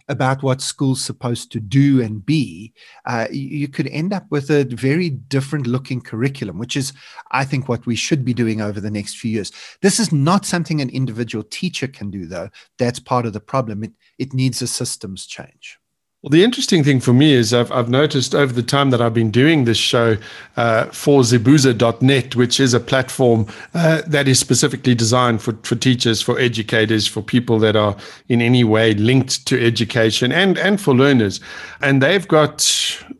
about 0.09 0.43
what 0.43 0.59
school's 0.59 1.01
supposed 1.01 1.51
to 1.51 1.59
do 1.59 2.01
and 2.01 2.25
be, 2.25 2.73
uh, 3.05 3.27
you 3.31 3.67
could 3.67 3.87
end 3.87 4.11
up 4.11 4.25
with 4.29 4.49
a 4.49 4.65
very 4.65 5.09
different 5.09 5.67
looking 5.67 6.01
curriculum, 6.01 6.57
which 6.57 6.75
is, 6.75 6.91
I 7.31 7.45
think, 7.45 7.69
what 7.69 7.85
we 7.85 7.95
should 7.95 8.25
be 8.25 8.33
doing 8.33 8.59
over 8.59 8.81
the 8.81 8.91
next 8.91 9.17
few 9.17 9.31
years. 9.31 9.51
This 9.81 9.99
is 9.99 10.11
not 10.11 10.45
something 10.45 10.81
an 10.81 10.89
individual 10.89 11.43
teacher 11.43 11.87
can 11.87 12.09
do, 12.09 12.25
though. 12.25 12.49
That's 12.77 12.99
part 12.99 13.25
of 13.25 13.33
the 13.33 13.39
problem. 13.39 13.83
It, 13.83 13.93
it 14.17 14.33
needs 14.33 14.61
a 14.61 14.67
systems 14.67 15.27
change. 15.27 15.79
Well, 16.21 16.32
the 16.32 16.43
interesting 16.43 16.84
thing 16.84 16.99
for 16.99 17.13
me 17.13 17.32
is 17.32 17.53
I've, 17.53 17.71
I've 17.71 17.88
noticed 17.88 18.36
over 18.36 18.51
the 18.51 18.62
time 18.62 18.89
that 18.89 19.01
I've 19.01 19.13
been 19.13 19.32
doing 19.32 19.63
this 19.63 19.77
show 19.77 20.17
uh, 20.58 20.88
for 20.88 21.21
Zibuza.net, 21.21 22.36
which 22.36 22.60
is 22.60 22.73
a 22.73 22.82
platform 22.82 23.47
uh, 23.73 24.01
that 24.05 24.27
is 24.27 24.38
specifically 24.38 24.93
designed 24.93 25.41
for, 25.41 25.53
for 25.63 25.77
teachers, 25.77 26.21
for 26.21 26.38
educators, 26.38 27.08
for 27.08 27.21
people 27.21 27.58
that 27.60 27.77
are 27.77 27.95
in 28.27 28.41
any 28.41 28.65
way 28.65 28.93
linked 28.95 29.47
to 29.47 29.65
education 29.65 30.34
and, 30.34 30.58
and 30.58 30.82
for 30.82 30.93
learners. 30.93 31.39
And 31.79 32.03
they've 32.03 32.27
got, 32.27 32.69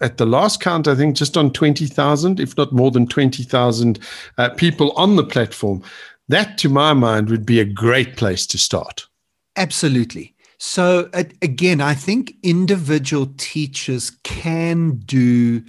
at 0.02 0.18
the 0.18 0.26
last 0.26 0.60
count, 0.60 0.86
I 0.86 0.96
think 0.96 1.16
just 1.16 1.38
on 1.38 1.54
20,000, 1.54 2.42
if 2.42 2.58
not 2.58 2.74
more 2.74 2.92
than 2.92 3.08
20,000 3.08 3.98
uh, 4.38 4.50
people 4.50 4.92
on 4.98 5.16
the 5.16 5.24
platform. 5.24 5.82
That, 6.28 6.58
to 6.58 6.68
my 6.68 6.92
mind, 6.92 7.30
would 7.30 7.46
be 7.46 7.62
a 7.62 7.66
great 7.66 8.18
place 8.18 8.46
to 8.48 8.58
start. 8.58 9.08
Absolutely. 9.56 10.36
So, 10.60 11.10
again, 11.42 11.80
I 11.80 11.94
think 11.94 12.34
individual 12.44 13.28
teachers 13.38 14.12
can 14.24 14.98
do 15.06 15.64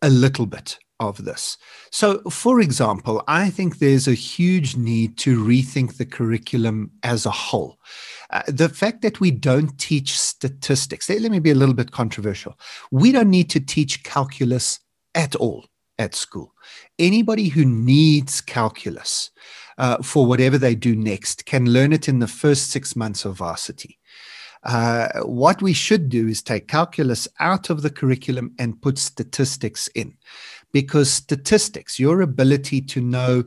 a 0.00 0.08
little 0.08 0.46
bit 0.46 0.78
of 1.00 1.24
this. 1.24 1.58
So, 1.90 2.20
for 2.30 2.60
example, 2.60 3.22
I 3.28 3.50
think 3.50 3.78
there's 3.78 4.08
a 4.08 4.14
huge 4.14 4.76
need 4.76 5.18
to 5.18 5.44
rethink 5.44 5.96
the 5.96 6.06
curriculum 6.06 6.92
as 7.02 7.26
a 7.26 7.30
whole. 7.30 7.78
Uh, 8.30 8.42
the 8.48 8.70
fact 8.70 9.02
that 9.02 9.20
we 9.20 9.30
don't 9.30 9.78
teach 9.78 10.18
statistics, 10.18 11.10
let 11.10 11.30
me 11.30 11.38
be 11.38 11.50
a 11.50 11.54
little 11.54 11.74
bit 11.74 11.90
controversial. 11.90 12.58
We 12.90 13.12
don't 13.12 13.30
need 13.30 13.50
to 13.50 13.60
teach 13.60 14.02
calculus 14.02 14.80
at 15.14 15.34
all 15.36 15.66
at 15.98 16.14
school. 16.14 16.54
Anybody 16.98 17.48
who 17.48 17.66
needs 17.66 18.40
calculus 18.40 19.30
uh, 19.76 19.98
for 20.02 20.24
whatever 20.24 20.56
they 20.56 20.74
do 20.74 20.96
next 20.96 21.44
can 21.44 21.66
learn 21.66 21.92
it 21.92 22.08
in 22.08 22.18
the 22.18 22.26
first 22.26 22.70
six 22.70 22.96
months 22.96 23.24
of 23.26 23.36
varsity. 23.36 23.98
Uh, 24.64 25.08
what 25.22 25.60
we 25.60 25.72
should 25.72 26.08
do 26.08 26.28
is 26.28 26.40
take 26.40 26.68
calculus 26.68 27.26
out 27.40 27.68
of 27.70 27.82
the 27.82 27.90
curriculum 27.90 28.54
and 28.58 28.80
put 28.80 28.98
statistics 28.98 29.88
in 29.88 30.14
because 30.72 31.10
statistics, 31.10 31.98
your 31.98 32.22
ability 32.22 32.80
to 32.80 33.00
know 33.00 33.44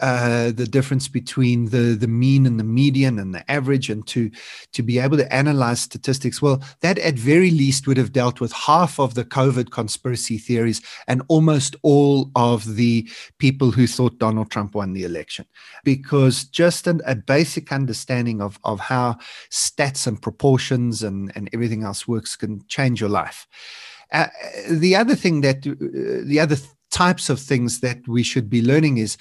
uh, 0.00 0.50
the 0.52 0.66
difference 0.66 1.08
between 1.08 1.66
the, 1.70 1.96
the 1.98 2.08
mean 2.08 2.46
and 2.46 2.60
the 2.60 2.64
median 2.64 3.18
and 3.18 3.34
the 3.34 3.50
average 3.50 3.90
and 3.90 4.06
to, 4.06 4.30
to 4.72 4.82
be 4.82 4.98
able 4.98 5.16
to 5.16 5.32
analyze 5.32 5.80
statistics, 5.80 6.40
well, 6.42 6.62
that 6.80 6.98
at 6.98 7.14
very 7.14 7.50
least 7.50 7.86
would 7.86 7.96
have 7.96 8.12
dealt 8.12 8.40
with 8.40 8.52
half 8.52 9.00
of 9.00 9.14
the 9.14 9.24
COVID 9.24 9.70
conspiracy 9.70 10.38
theories 10.38 10.80
and 11.06 11.22
almost 11.28 11.76
all 11.82 12.30
of 12.36 12.76
the 12.76 13.08
people 13.38 13.70
who 13.70 13.86
thought 13.86 14.18
Donald 14.18 14.50
Trump 14.50 14.74
won 14.74 14.92
the 14.92 15.04
election. 15.04 15.46
Because 15.84 16.44
just 16.44 16.86
an, 16.86 17.00
a 17.06 17.14
basic 17.14 17.72
understanding 17.72 18.40
of, 18.42 18.58
of 18.64 18.80
how 18.80 19.16
stats 19.50 20.06
and 20.06 20.20
proportions 20.20 21.02
and, 21.02 21.32
and 21.34 21.48
everything 21.52 21.82
else 21.82 22.06
works 22.06 22.36
can 22.36 22.62
change 22.68 23.00
your 23.00 23.10
life. 23.10 23.46
Uh, 24.12 24.26
the 24.70 24.94
other 24.94 25.14
thing 25.14 25.40
that 25.40 25.66
uh, 25.66 26.26
the 26.26 26.38
other 26.40 26.56
types 26.90 27.28
of 27.28 27.40
things 27.40 27.80
that 27.80 28.06
we 28.06 28.22
should 28.22 28.48
be 28.48 28.62
learning 28.62 28.98
is 28.98 29.16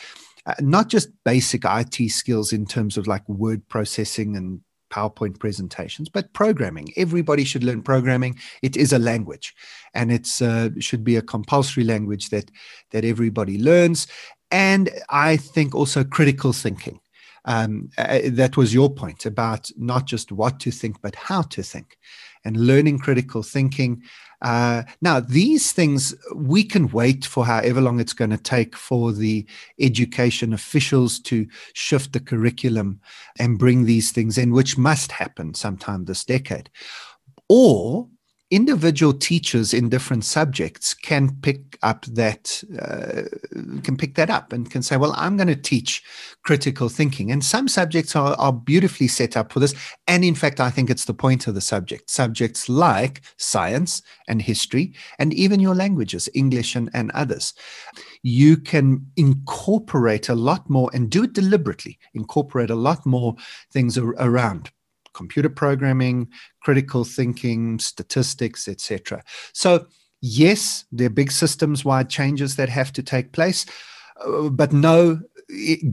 uh, 0.45 0.54
not 0.60 0.89
just 0.89 1.10
basic 1.24 1.63
IT 1.65 2.10
skills 2.10 2.54
in 2.54 2.65
terms 2.65 2.98
of 2.98 3.08
like 3.08 3.28
word 3.28 3.67
processing 3.67 4.36
and 4.36 4.62
PowerPoint 4.91 5.39
presentations, 5.39 6.10
but 6.10 6.32
programming. 6.34 6.93
Everybody 6.95 7.43
should 7.43 7.63
learn 7.63 7.82
programming. 7.82 8.38
It 8.62 8.78
is 8.78 8.93
a 8.93 9.00
language, 9.00 9.54
and 9.93 10.12
it 10.12 10.30
uh, 10.41 10.69
should 10.80 11.04
be 11.04 11.15
a 11.15 11.21
compulsory 11.21 11.84
language 11.84 12.30
that 12.30 12.52
that 12.91 13.04
everybody 13.04 13.58
learns. 13.62 14.08
And 14.52 14.89
I 15.10 15.38
think 15.38 15.74
also 15.74 16.04
critical 16.04 16.54
thinking. 16.54 17.00
Um, 17.45 17.89
uh, 17.97 18.21
that 18.25 18.58
was 18.58 18.73
your 18.73 18.89
point 18.89 19.25
about 19.25 19.69
not 19.77 20.05
just 20.05 20.31
what 20.31 20.60
to 20.62 20.71
think, 20.71 21.01
but 21.01 21.15
how 21.15 21.43
to 21.43 21.63
think, 21.63 21.97
and 22.43 22.58
learning 22.58 22.99
critical 22.99 23.43
thinking. 23.43 24.01
Uh, 24.41 24.84
now, 25.01 25.19
these 25.19 25.71
things, 25.71 26.13
we 26.36 26.63
can 26.63 26.89
wait 26.89 27.25
for 27.25 27.45
however 27.45 27.81
long 27.81 27.99
it's 27.99 28.13
going 28.13 28.31
to 28.31 28.38
take 28.38 28.75
for 28.75 29.12
the 29.12 29.45
education 29.79 30.53
officials 30.53 31.19
to 31.19 31.47
shift 31.73 32.13
the 32.13 32.19
curriculum 32.19 32.99
and 33.39 33.60
bring 33.60 33.86
these 33.86 34.12
things 34.12 34.38
in, 34.38 34.51
which 34.51 34.77
must 34.77 35.12
happen 35.12 35.53
sometime 35.53 36.05
this 36.05 36.25
decade. 36.25 36.69
Or 37.47 38.08
individual 38.51 39.13
teachers 39.13 39.73
in 39.73 39.89
different 39.89 40.23
subjects 40.23 40.93
can 40.93 41.36
pick 41.41 41.77
up 41.81 42.05
that 42.05 42.63
uh, 42.79 43.23
can 43.81 43.97
pick 43.97 44.15
that 44.15 44.29
up 44.29 44.53
and 44.53 44.69
can 44.69 44.84
say 44.84 44.97
well 44.97 45.13
i'm 45.17 45.36
going 45.36 45.47
to 45.47 45.55
teach 45.55 46.03
critical 46.45 46.89
thinking. 46.89 47.31
And 47.31 47.43
some 47.43 47.67
subjects 47.67 48.15
are, 48.15 48.36
are 48.36 48.53
beautifully 48.53 49.08
set 49.08 49.36
up 49.36 49.51
for 49.51 49.60
this. 49.60 49.73
And 50.08 50.23
in 50.23 50.36
fact 50.36 50.62
i 50.62 50.69
think 50.69 50.89
it's 50.89 51.05
the 51.05 51.13
point 51.13 51.47
of 51.47 51.55
the 51.55 51.62
subject. 51.62 52.10
Subjects 52.10 52.69
like 52.69 53.21
science 53.38 54.01
and 54.27 54.41
history 54.41 54.93
and 55.19 55.34
even 55.34 55.60
your 55.60 55.75
languages 55.75 56.29
english 56.34 56.75
and, 56.75 56.89
and 56.93 57.12
others. 57.12 57.53
You 58.21 58.58
can 58.58 59.05
incorporate 59.17 60.29
a 60.29 60.36
lot 60.36 60.69
more 60.69 60.89
and 60.93 61.10
do 61.10 61.23
it 61.23 61.34
deliberately 61.34 61.97
incorporate 62.13 62.69
a 62.69 62.75
lot 62.75 63.05
more 63.05 63.36
things 63.71 63.97
ar- 63.97 64.15
around 64.19 64.71
computer 65.15 65.49
programming, 65.49 66.28
critical 66.62 67.04
thinking, 67.04 67.80
statistics, 67.80 68.67
etc. 68.67 69.23
So, 69.54 69.88
yes, 70.21 70.86
there 70.91 71.08
are 71.08 71.21
big 71.21 71.32
systems 71.32 71.84
wide 71.84 72.10
changes 72.10 72.56
that 72.58 72.69
have 72.69 72.93
to 72.93 73.04
take 73.04 73.32
place, 73.32 73.65
uh, 74.25 74.49
but 74.49 74.71
no, 74.73 75.21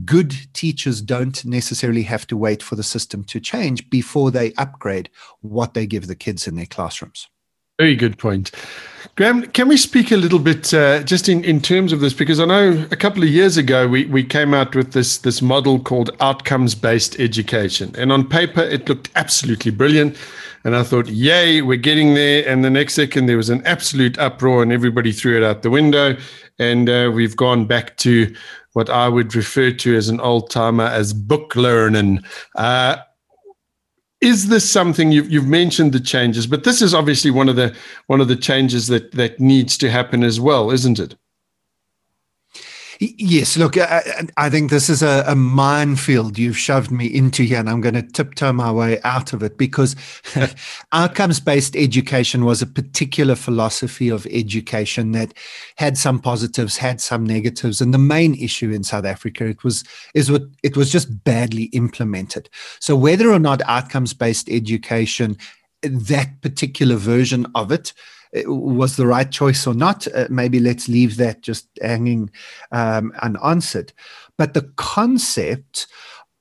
good 0.05 0.35
teachers 0.53 1.01
don't 1.01 1.43
necessarily 1.45 2.03
have 2.03 2.25
to 2.27 2.37
wait 2.37 2.63
for 2.63 2.75
the 2.75 2.83
system 2.83 3.23
to 3.25 3.39
change 3.39 3.89
before 3.89 4.31
they 4.31 4.53
upgrade 4.53 5.09
what 5.41 5.73
they 5.73 5.85
give 5.85 6.07
the 6.07 6.15
kids 6.15 6.47
in 6.47 6.55
their 6.55 6.65
classrooms. 6.65 7.27
Very 7.79 7.95
good 7.95 8.19
point. 8.19 8.51
Graeme, 9.15 9.43
can 9.47 9.67
we 9.67 9.77
speak 9.77 10.11
a 10.11 10.17
little 10.17 10.39
bit 10.39 10.73
uh, 10.73 11.03
just 11.03 11.29
in, 11.29 11.43
in 11.43 11.59
terms 11.59 11.91
of 11.91 11.99
this? 11.99 12.13
Because 12.13 12.39
I 12.39 12.45
know 12.45 12.87
a 12.91 12.95
couple 12.95 13.21
of 13.21 13.29
years 13.29 13.57
ago 13.57 13.87
we, 13.87 14.05
we 14.05 14.23
came 14.23 14.53
out 14.53 14.75
with 14.75 14.93
this, 14.93 15.19
this 15.19 15.41
model 15.41 15.79
called 15.79 16.09
outcomes 16.19 16.73
based 16.73 17.19
education. 17.19 17.93
And 17.97 18.11
on 18.11 18.27
paper, 18.27 18.61
it 18.61 18.89
looked 18.89 19.09
absolutely 19.15 19.71
brilliant. 19.71 20.17
And 20.63 20.75
I 20.75 20.83
thought, 20.83 21.09
yay, 21.09 21.61
we're 21.61 21.77
getting 21.77 22.13
there. 22.13 22.47
And 22.47 22.63
the 22.63 22.69
next 22.69 22.93
second, 22.93 23.25
there 23.25 23.37
was 23.37 23.49
an 23.49 23.65
absolute 23.65 24.17
uproar 24.17 24.63
and 24.63 24.71
everybody 24.71 25.11
threw 25.11 25.37
it 25.37 25.43
out 25.43 25.61
the 25.61 25.69
window. 25.69 26.15
And 26.59 26.89
uh, 26.89 27.11
we've 27.13 27.35
gone 27.35 27.65
back 27.65 27.97
to 27.97 28.33
what 28.73 28.89
I 28.89 29.09
would 29.09 29.35
refer 29.35 29.71
to 29.71 29.95
as 29.95 30.09
an 30.09 30.19
old 30.19 30.49
timer 30.49 30.85
as 30.85 31.13
book 31.13 31.55
learning. 31.55 32.23
Uh, 32.55 32.97
is 34.23 34.47
this 34.47 34.69
something 34.69 35.11
you've, 35.11 35.29
you've 35.29 35.47
mentioned 35.47 35.91
the 35.91 35.99
changes 35.99 36.47
but 36.47 36.63
this 36.63 36.81
is 36.81 36.93
obviously 36.93 37.29
one 37.29 37.49
of 37.49 37.55
the 37.55 37.75
one 38.07 38.21
of 38.21 38.27
the 38.27 38.35
changes 38.35 38.87
that 38.87 39.11
that 39.11 39.39
needs 39.39 39.77
to 39.77 39.89
happen 39.89 40.23
as 40.23 40.39
well 40.39 40.71
isn't 40.71 40.99
it 40.99 41.15
Yes, 42.99 43.57
look, 43.57 43.77
I, 43.77 44.27
I, 44.37 44.49
think 44.49 44.69
this 44.69 44.89
is 44.89 45.01
a, 45.01 45.23
a, 45.27 45.35
minefield 45.35 46.37
you've 46.37 46.57
shoved 46.57 46.91
me 46.91 47.07
into 47.07 47.43
here, 47.43 47.59
and 47.59 47.69
I'm 47.69 47.81
going 47.81 47.95
to 47.95 48.03
tiptoe 48.03 48.53
my 48.53 48.71
way 48.71 49.01
out 49.03 49.33
of 49.33 49.41
it 49.41 49.57
because 49.57 49.95
outcomes 50.91 51.39
based 51.39 51.75
education 51.75 52.45
was 52.45 52.61
a 52.61 52.67
particular 52.67 53.35
philosophy 53.35 54.09
of 54.09 54.27
education 54.27 55.11
that 55.13 55.33
had 55.77 55.97
some 55.97 56.19
positives, 56.19 56.77
had 56.77 57.01
some 57.01 57.25
negatives, 57.25 57.81
and 57.81 57.93
the 57.93 57.97
main 57.97 58.35
issue 58.35 58.71
in 58.71 58.83
South 58.83 59.05
Africa 59.05 59.45
it 59.45 59.63
was 59.63 59.83
is 60.13 60.31
what 60.31 60.43
it 60.61 60.77
was 60.77 60.91
just 60.91 61.23
badly 61.23 61.63
implemented. 61.65 62.49
So 62.79 62.95
whether 62.95 63.31
or 63.31 63.39
not 63.39 63.61
outcomes 63.63 64.13
based 64.13 64.49
education, 64.49 65.37
that 65.81 66.41
particular 66.41 66.95
version 66.95 67.47
of 67.55 67.71
it, 67.71 67.93
was 68.45 68.95
the 68.95 69.07
right 69.07 69.29
choice 69.29 69.67
or 69.67 69.73
not. 69.73 70.07
Uh, 70.13 70.27
maybe 70.29 70.59
let's 70.59 70.87
leave 70.87 71.17
that 71.17 71.41
just 71.41 71.67
hanging 71.81 72.29
um, 72.71 73.13
unanswered. 73.21 73.93
But 74.37 74.53
the 74.53 74.69
concept 74.75 75.87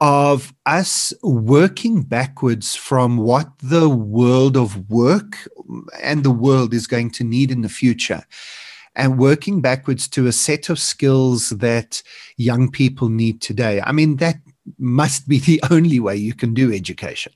of 0.01 0.53
us 0.67 1.13
working 1.23 2.03
backwards 2.03 2.75
from 2.75 3.19
what 3.19 3.49
the 3.59 3.89
world 3.89 4.57
of 4.57 4.91
work 4.91 5.49
and 6.03 6.25
the 6.25 6.31
world 6.31 6.75
is 6.75 6.87
going 6.89 7.11
to 7.11 7.25
need 7.25 7.53
in 7.53 7.63
the 7.63 7.69
future 7.69 8.25
and 8.95 9.19
working 9.19 9.61
backwards 9.61 10.09
to 10.09 10.27
a 10.27 10.33
set 10.33 10.69
of 10.69 10.79
skills 10.79 11.51
that 11.51 12.03
young 12.37 12.71
people 12.71 13.09
need 13.09 13.41
today. 13.41 13.81
I 13.81 13.93
mean, 13.93 14.17
that 14.17 14.37
must 14.79 15.29
be 15.29 15.39
the 15.41 15.63
only 15.71 16.01
way 16.01 16.17
you 16.17 16.35
can 16.35 16.55
do 16.55 16.73
education. 16.73 17.33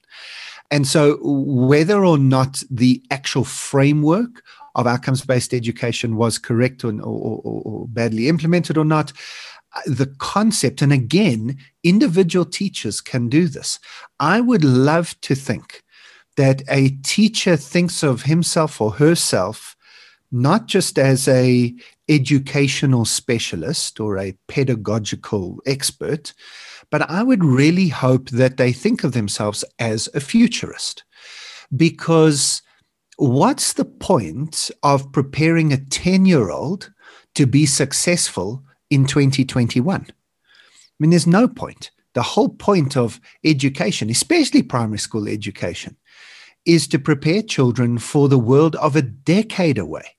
And 0.71 0.87
so, 0.87 1.19
whether 1.23 2.05
or 2.05 2.19
not 2.19 2.63
the 2.71 3.03
actual 3.11 3.45
framework 3.45 4.43
of 4.75 4.87
outcomes 4.87 5.25
based 5.25 5.55
education 5.55 6.17
was 6.17 6.39
correct 6.39 6.85
or, 6.85 6.93
or, 7.01 7.41
or, 7.45 7.89
badly 7.89 8.29
implemented 8.29 8.77
or 8.77 8.85
not, 8.85 9.13
uh, 9.75 9.81
the 9.87 10.07
concept, 10.19 10.83
and 10.83 10.93
again, 10.93 11.57
individual 11.83 12.45
teachers 12.45 13.01
can 13.01 13.29
do 13.29 13.49
this. 13.49 13.79
I 14.21 14.41
would 14.41 14.65
love 14.65 15.19
to 15.23 15.35
think 15.35 15.83
that 16.37 16.63
a 16.69 16.91
teacher 17.03 17.57
thinks 17.57 18.03
of 18.03 18.23
himself 18.23 18.81
or 18.81 18.93
herself 18.93 19.77
not 20.33 20.67
just 20.67 20.99
as 20.99 21.29
a 21.29 21.75
educational 22.09 23.05
specialist 23.05 24.01
or 24.01 24.19
a 24.19 24.37
pedagogical 24.49 25.61
expert 25.67 26.35
but 26.91 27.09
I 27.11 27.23
would 27.23 27.45
really 27.45 27.89
hope 27.89 28.31
that 28.31 28.57
they 28.57 28.73
think 28.73 29.05
of 29.05 29.13
themselves 29.13 29.65
as 29.79 30.09
a 30.15 30.21
futurist. 30.21 31.05
Because 31.75 32.63
what's 33.17 33.73
the 33.73 33.85
point 33.85 34.71
of 34.83 35.11
preparing 35.13 35.73
a 35.73 35.85
10 35.85 36.27
year 36.27 36.51
old 36.51 36.93
to 37.35 37.47
be 37.47 37.67
successful 37.67 38.63
in 38.91 39.07
2021? 39.07 40.07
I 40.09 40.13
mean, 40.99 41.11
there's 41.11 41.27
no 41.27 41.49
point. 41.49 41.91
The 42.15 42.23
whole 42.23 42.49
point 42.49 42.97
of 42.97 43.21
education, 43.45 44.09
especially 44.09 44.63
primary 44.63 44.99
school 44.99 45.29
education, 45.29 45.97
is 46.65 46.89
to 46.89 46.99
prepare 46.99 47.43
children 47.43 47.99
for 47.99 48.29
the 48.29 48.39
world 48.39 48.75
of 48.77 48.97
a 48.97 49.03
decade 49.03 49.79
away. 49.79 50.17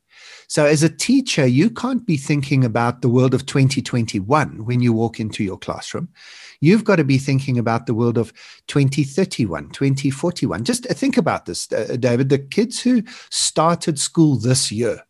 So, 0.49 0.65
as 0.65 0.82
a 0.82 0.89
teacher, 0.89 1.45
you 1.45 1.69
can't 1.69 2.06
be 2.06 2.15
thinking 2.15 2.63
about 2.63 3.01
the 3.01 3.10
world 3.10 3.34
of 3.34 3.45
2021 3.45 4.63
when 4.63 4.80
you 4.80 4.93
walk 4.93 5.19
into 5.19 5.43
your 5.43 5.58
classroom. 5.58 6.08
You've 6.59 6.83
got 6.83 6.97
to 6.97 7.03
be 7.03 7.17
thinking 7.17 7.57
about 7.57 7.85
the 7.85 7.93
world 7.93 8.17
of 8.17 8.33
2031, 8.67 9.69
2041. 9.69 10.63
Just 10.63 10.85
think 10.85 11.17
about 11.17 11.45
this, 11.45 11.71
uh, 11.71 11.97
David. 11.99 12.29
The 12.29 12.39
kids 12.39 12.81
who 12.81 13.03
started 13.29 13.99
school 13.99 14.37
this 14.37 14.71
year, 14.71 15.03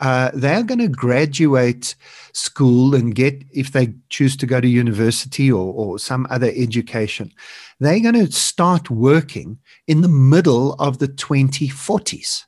uh, 0.00 0.30
they're 0.34 0.64
going 0.64 0.80
to 0.80 0.88
graduate 0.88 1.94
school 2.32 2.94
and 2.94 3.14
get, 3.14 3.44
if 3.52 3.72
they 3.72 3.94
choose 4.08 4.36
to 4.36 4.46
go 4.46 4.60
to 4.60 4.68
university 4.68 5.50
or, 5.50 5.72
or 5.72 5.98
some 5.98 6.26
other 6.30 6.50
education, 6.54 7.32
they're 7.80 8.00
going 8.00 8.14
to 8.14 8.30
start 8.32 8.90
working 8.90 9.58
in 9.86 10.00
the 10.00 10.08
middle 10.08 10.74
of 10.74 10.98
the 10.98 11.08
2040s. 11.08 12.44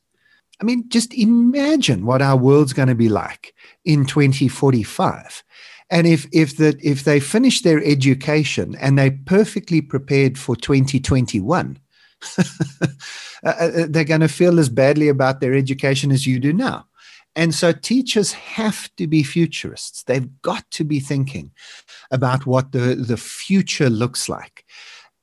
I 0.61 0.65
mean, 0.65 0.89
just 0.89 1.13
imagine 1.15 2.07
what 2.07 2.23
our 2.23 2.37
world's 2.37 2.73
going 2.73 2.89
to 2.89 2.95
be 2.95 3.09
like 3.09 3.55
in 3.85 4.07
2045. 4.07 5.45
And 5.91 6.07
if 6.07 6.27
if 6.33 6.57
that 6.57 6.83
if 6.83 7.05
they 7.05 7.21
finish 7.21 7.63
their 7.63 7.83
education 7.85 8.77
and 8.81 8.99
they're 8.99 9.19
perfectly 9.27 9.81
prepared 9.81 10.37
for 10.37 10.57
2021, 10.57 11.79
uh, 12.39 12.43
uh, 13.45 13.71
they're 13.89 14.05
going 14.05 14.21
to 14.21 14.29
feel 14.29 14.59
as 14.59 14.69
badly 14.69 15.09
about 15.09 15.41
their 15.41 15.55
education 15.55 16.11
as 16.11 16.27
you 16.27 16.41
do 16.41 16.53
now. 16.53 16.87
And 17.37 17.55
so 17.55 17.71
teachers 17.71 18.33
have 18.33 18.89
to 18.97 19.07
be 19.07 19.23
futurists. 19.23 20.03
They've 20.05 20.29
got 20.41 20.69
to 20.73 20.85
be 20.85 21.01
thinking 21.01 21.53
about 22.11 22.47
what 22.47 22.73
the, 22.73 22.95
the 22.95 23.19
future 23.19 23.91
looks 23.91 24.29
like 24.29 24.65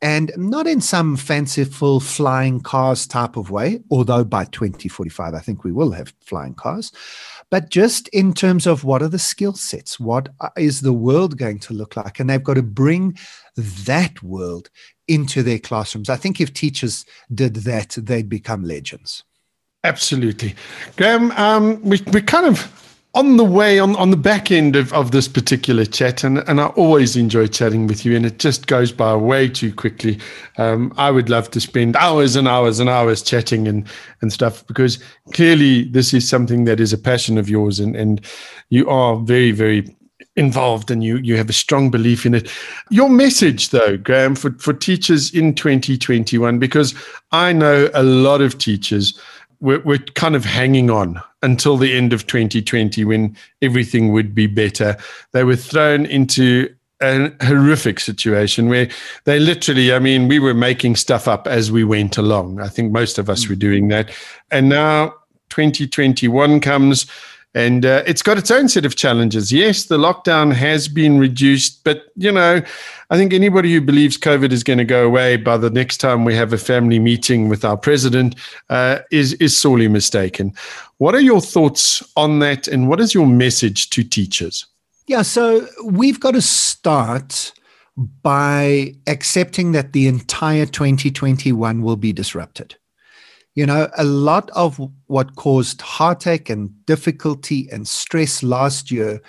and 0.04 0.34
not 0.36 0.68
in 0.68 0.82
some 0.82 1.16
fanciful 1.16 2.02
flying 2.02 2.60
cars 2.60 3.08
type 3.08 3.38
of 3.38 3.50
way, 3.50 3.80
although 3.90 4.26
by 4.26 4.44
2045, 4.44 5.34
I 5.34 5.40
think 5.40 5.64
we 5.64 5.72
will 5.72 5.92
have 5.92 6.14
flying 6.20 6.56
cars, 6.56 6.92
but 7.54 7.70
just 7.70 8.08
in 8.08 8.34
terms 8.34 8.66
of 8.66 8.84
what 8.84 9.04
are 9.04 9.08
the 9.08 9.20
skill 9.20 9.54
sets? 9.54 10.00
What 10.00 10.30
is 10.58 10.82
the 10.82 10.92
world 10.92 11.38
going 11.38 11.60
to 11.60 11.76
look 11.76 11.96
like? 11.96 12.20
And 12.20 12.28
they've 12.28 12.44
got 12.44 12.56
to 12.56 12.64
bring 12.64 13.16
that 13.56 14.24
world 14.24 14.72
into 15.08 15.44
their 15.44 15.60
classrooms. 15.60 16.10
I 16.10 16.16
think 16.16 16.42
if 16.42 16.52
teachers 16.52 17.06
did 17.32 17.54
that, 17.58 17.90
they'd 17.90 18.28
become 18.28 18.64
legends. 18.64 19.24
Absolutely. 19.84 20.56
Graeme, 20.96 21.30
um, 21.34 21.80
we, 21.84 22.02
we 22.12 22.24
kind 22.24 22.48
of 22.48 22.83
on 23.16 23.38
the 23.38 23.44
way 23.44 23.78
on, 23.78 23.96
on 23.98 24.10
the 24.10 24.18
back 24.18 24.52
end 24.52 24.76
of, 24.76 24.92
of 24.92 25.12
this 25.12 25.28
particular 25.28 25.86
chat 25.86 26.24
and, 26.24 26.40
and 26.50 26.60
i 26.60 26.66
always 26.68 27.16
enjoy 27.16 27.46
chatting 27.46 27.86
with 27.86 28.06
you 28.06 28.16
and 28.16 28.26
it 28.26 28.40
just 28.40 28.66
goes 28.66 28.92
by 28.92 29.16
way 29.16 29.48
too 29.48 29.74
quickly. 29.74 30.20
Um, 30.58 30.94
i 30.98 31.12
would 31.12 31.30
love 31.30 31.52
to 31.52 31.62
spend 31.62 31.96
hours 31.96 32.36
and 32.36 32.48
hours 32.48 32.80
and 32.80 32.90
hours 32.90 33.22
chatting 33.22 33.68
and, 33.68 33.88
and 34.22 34.34
stuff 34.34 34.66
because 34.68 35.00
clearly 35.34 35.84
this 35.86 36.14
is 36.14 36.28
something 36.28 36.66
that 36.66 36.80
is 36.80 36.94
a 36.94 36.98
passion 36.98 37.38
of 37.38 37.50
yours 37.50 37.80
and, 37.80 37.96
and 37.96 38.26
you 38.70 38.90
are 38.90 39.18
very 39.18 39.52
very 39.52 39.96
involved 40.36 40.90
and 40.90 41.04
you 41.04 41.18
you 41.18 41.38
have 41.38 41.50
a 41.50 41.54
strong 41.54 41.92
belief 41.92 42.26
in 42.26 42.34
it. 42.34 42.52
Your 42.90 43.10
message 43.10 43.70
though 43.70 43.98
graeme 43.98 44.36
for, 44.36 44.52
for 44.54 44.74
teachers 44.74 45.32
in 45.34 45.54
2021 45.54 46.58
because 46.58 46.96
i 47.32 47.54
know 47.54 47.90
a 47.94 48.02
lot 48.02 48.42
of 48.42 48.58
teachers 48.58 49.20
we're, 49.64 49.80
we're 49.80 49.98
kind 49.98 50.36
of 50.36 50.44
hanging 50.44 50.90
on 50.90 51.22
until 51.42 51.78
the 51.78 51.96
end 51.96 52.12
of 52.12 52.28
2020 52.28 53.06
when 53.06 53.36
everything 53.62 54.12
would 54.12 54.36
be 54.36 54.46
better. 54.46 54.98
They 55.32 55.46
were 55.46 55.56
thrown 55.56 56.06
into 56.06 56.76
a 57.02 57.32
horrific 57.46 58.02
situation 58.02 58.68
where 58.68 58.90
they 59.24 59.40
literally, 59.40 59.94
I 59.94 60.00
mean, 60.00 60.28
we 60.28 60.38
were 60.38 60.54
making 60.54 60.98
stuff 60.98 61.30
up 61.30 61.48
as 61.48 61.72
we 61.72 61.86
went 61.86 62.18
along. 62.18 62.60
I 62.60 62.68
think 62.68 62.92
most 62.92 63.18
of 63.18 63.30
us 63.30 63.48
were 63.48 63.56
mm. 63.56 63.60
doing 63.60 63.88
that. 63.88 64.12
And 64.52 64.68
now 64.68 65.16
2021 65.50 66.60
comes 66.60 67.06
and 67.56 67.86
uh, 67.86 68.04
it's 68.08 68.22
got 68.22 68.38
its 68.38 68.50
own 68.50 68.68
set 68.68 68.86
of 68.86 68.96
challenges. 68.96 69.52
Yes, 69.52 69.86
the 69.86 69.98
lockdown 69.98 70.54
has 70.54 70.88
been 70.88 71.20
reduced, 71.20 71.84
but 71.84 72.06
you 72.16 72.32
know, 72.32 72.62
I 73.10 73.18
think 73.18 73.34
anybody 73.34 73.72
who 73.74 73.82
believes 73.82 74.18
COVID 74.18 74.52
is 74.52 74.64
going 74.64 74.80
to 74.80 74.86
go 74.86 75.06
away 75.06 75.38
by 75.38 75.58
the 75.58 75.70
next 75.70 75.98
time 75.98 76.26
we 76.26 76.36
have 76.36 76.54
a 76.54 76.58
family 76.58 77.00
meeting 77.00 77.50
with 77.50 77.64
our 77.64 77.78
president 77.78 78.36
uh, 78.70 79.00
is 79.12 79.34
is 79.34 79.56
sorely 79.56 79.88
mistaken. 79.88 80.54
What 80.98 81.16
are 81.16 81.22
your 81.22 81.42
thoughts 81.42 82.04
on 82.16 82.40
that, 82.40 82.68
and 82.68 82.90
what 82.90 83.00
is 83.00 83.14
your 83.14 83.28
message 83.28 83.90
to 83.92 84.04
teachers? 84.04 84.66
Yeah, 85.06 85.22
so 85.22 85.68
we've 85.84 86.20
got 86.20 86.32
to 86.32 86.42
start 86.42 87.54
by 87.98 88.96
accepting 89.06 89.74
that 89.74 89.94
the 89.94 90.08
entire 90.08 90.66
2021 90.66 91.82
will 91.82 91.98
be 91.98 92.14
disrupted. 92.14 92.76
You 93.56 93.68
know, 93.68 93.88
a 93.98 94.04
lot 94.04 94.50
of 94.52 94.80
what 95.08 95.36
caused 95.36 95.82
heartache 95.82 96.50
and 96.50 96.86
difficulty 96.86 97.70
and 97.72 97.88
stress 97.88 98.42
last 98.42 98.90
year 98.90 99.22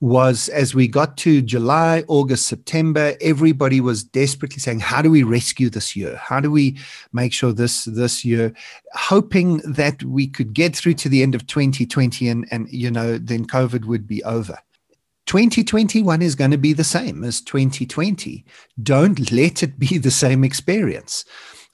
was 0.00 0.48
as 0.50 0.74
we 0.74 0.86
got 0.86 1.16
to 1.16 1.40
July, 1.40 2.04
August, 2.08 2.46
September, 2.46 3.14
everybody 3.20 3.80
was 3.80 4.04
desperately 4.04 4.58
saying, 4.58 4.80
"How 4.80 5.02
do 5.02 5.10
we 5.10 5.22
rescue 5.22 5.70
this 5.70 5.96
year? 5.96 6.16
How 6.16 6.40
do 6.40 6.50
we 6.50 6.78
make 7.12 7.32
sure 7.32 7.52
this 7.52 7.84
this 7.84 8.24
year?" 8.24 8.52
Hoping 8.92 9.58
that 9.58 10.04
we 10.04 10.26
could 10.26 10.52
get 10.52 10.76
through 10.76 10.94
to 10.94 11.08
the 11.08 11.22
end 11.22 11.34
of 11.34 11.46
2020 11.46 12.28
and 12.28 12.46
and 12.50 12.68
you 12.70 12.90
know 12.90 13.18
then 13.18 13.46
COVID 13.46 13.86
would 13.86 14.06
be 14.06 14.22
over. 14.24 14.58
2021 15.26 16.20
is 16.20 16.34
going 16.34 16.50
to 16.50 16.58
be 16.58 16.74
the 16.74 16.84
same 16.84 17.24
as 17.24 17.40
2020. 17.40 18.44
Don't 18.82 19.32
let 19.32 19.62
it 19.62 19.78
be 19.78 19.96
the 19.96 20.10
same 20.10 20.44
experience 20.44 21.24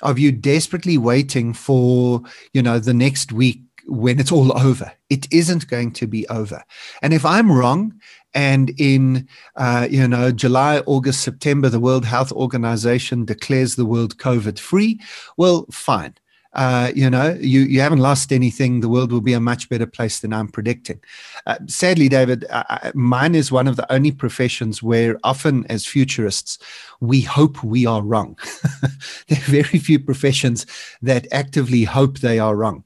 of 0.02 0.18
you 0.18 0.32
desperately 0.32 0.98
waiting 0.98 1.52
for, 1.52 2.22
you 2.52 2.62
know, 2.62 2.78
the 2.78 2.94
next 2.94 3.32
week 3.32 3.60
when 3.86 4.20
it's 4.20 4.32
all 4.32 4.56
over. 4.66 4.92
It 5.08 5.26
isn't 5.32 5.68
going 5.68 5.92
to 5.92 6.06
be 6.06 6.26
over. 6.28 6.62
And 7.02 7.12
if 7.12 7.24
I'm 7.24 7.50
wrong, 7.50 7.94
and 8.34 8.70
in 8.78 9.28
uh, 9.56 9.88
you 9.90 10.06
know 10.06 10.30
July, 10.30 10.78
August, 10.86 11.22
September, 11.22 11.68
the 11.68 11.80
World 11.80 12.04
Health 12.04 12.32
Organization 12.32 13.24
declares 13.24 13.74
the 13.74 13.84
world 13.84 14.18
COVID 14.18 14.58
free, 14.58 15.00
well, 15.36 15.66
fine. 15.70 16.14
Uh, 16.52 16.90
you 16.94 17.08
know, 17.08 17.38
you, 17.40 17.60
you 17.60 17.80
haven't 17.80 18.00
lost 18.00 18.32
anything. 18.32 18.80
The 18.80 18.88
world 18.88 19.12
will 19.12 19.20
be 19.20 19.32
a 19.32 19.40
much 19.40 19.68
better 19.68 19.86
place 19.86 20.18
than 20.18 20.32
I'm 20.32 20.48
predicting. 20.48 21.00
Uh, 21.46 21.58
sadly, 21.66 22.08
David, 22.08 22.44
uh, 22.50 22.90
mine 22.94 23.34
is 23.34 23.52
one 23.52 23.68
of 23.68 23.76
the 23.76 23.90
only 23.92 24.10
professions 24.10 24.82
where 24.82 25.18
often 25.22 25.64
as 25.68 25.86
futurists, 25.86 26.58
we 27.00 27.20
hope 27.20 27.62
we 27.62 27.86
are 27.86 28.02
wrong. 28.02 28.36
there 29.28 29.38
are 29.38 29.50
very 29.62 29.78
few 29.78 30.00
professions 30.00 30.66
that 31.02 31.28
actively 31.30 31.84
hope 31.84 32.18
they 32.18 32.38
are 32.38 32.56
wrong. 32.56 32.84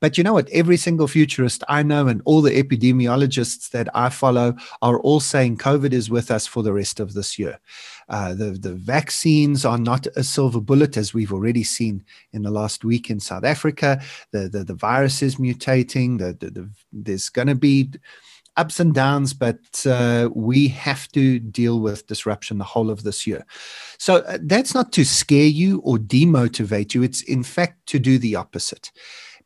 But 0.00 0.18
you 0.18 0.24
know 0.24 0.32
what? 0.32 0.48
Every 0.50 0.76
single 0.76 1.08
futurist 1.08 1.64
I 1.68 1.82
know 1.82 2.08
and 2.08 2.20
all 2.24 2.42
the 2.42 2.62
epidemiologists 2.62 3.70
that 3.70 3.88
I 3.94 4.08
follow 4.08 4.54
are 4.82 4.98
all 5.00 5.20
saying 5.20 5.58
COVID 5.58 5.92
is 5.92 6.10
with 6.10 6.30
us 6.30 6.46
for 6.46 6.62
the 6.62 6.72
rest 6.72 7.00
of 7.00 7.14
this 7.14 7.38
year. 7.38 7.58
Uh, 8.08 8.34
the, 8.34 8.50
the 8.50 8.74
vaccines 8.74 9.64
are 9.64 9.78
not 9.78 10.06
a 10.16 10.22
silver 10.22 10.60
bullet, 10.60 10.96
as 10.96 11.14
we've 11.14 11.32
already 11.32 11.64
seen 11.64 12.04
in 12.32 12.42
the 12.42 12.50
last 12.50 12.84
week 12.84 13.08
in 13.10 13.18
South 13.18 13.44
Africa. 13.44 14.02
The, 14.30 14.48
the, 14.48 14.64
the 14.64 14.74
virus 14.74 15.22
is 15.22 15.36
mutating. 15.36 16.18
The, 16.18 16.34
the, 16.34 16.50
the 16.50 16.70
there's 16.92 17.28
going 17.28 17.48
to 17.48 17.54
be 17.54 17.90
ups 18.56 18.78
and 18.78 18.94
downs, 18.94 19.32
but 19.32 19.84
uh, 19.86 20.28
we 20.34 20.68
have 20.68 21.08
to 21.08 21.38
deal 21.38 21.80
with 21.80 22.06
disruption 22.06 22.58
the 22.58 22.64
whole 22.64 22.90
of 22.90 23.02
this 23.02 23.26
year. 23.26 23.44
So 23.98 24.16
uh, 24.16 24.38
that's 24.42 24.74
not 24.74 24.92
to 24.92 25.04
scare 25.04 25.46
you 25.46 25.80
or 25.80 25.96
demotivate 25.96 26.94
you. 26.94 27.02
It's 27.02 27.22
in 27.22 27.42
fact 27.42 27.86
to 27.86 27.98
do 27.98 28.18
the 28.18 28.36
opposite. 28.36 28.92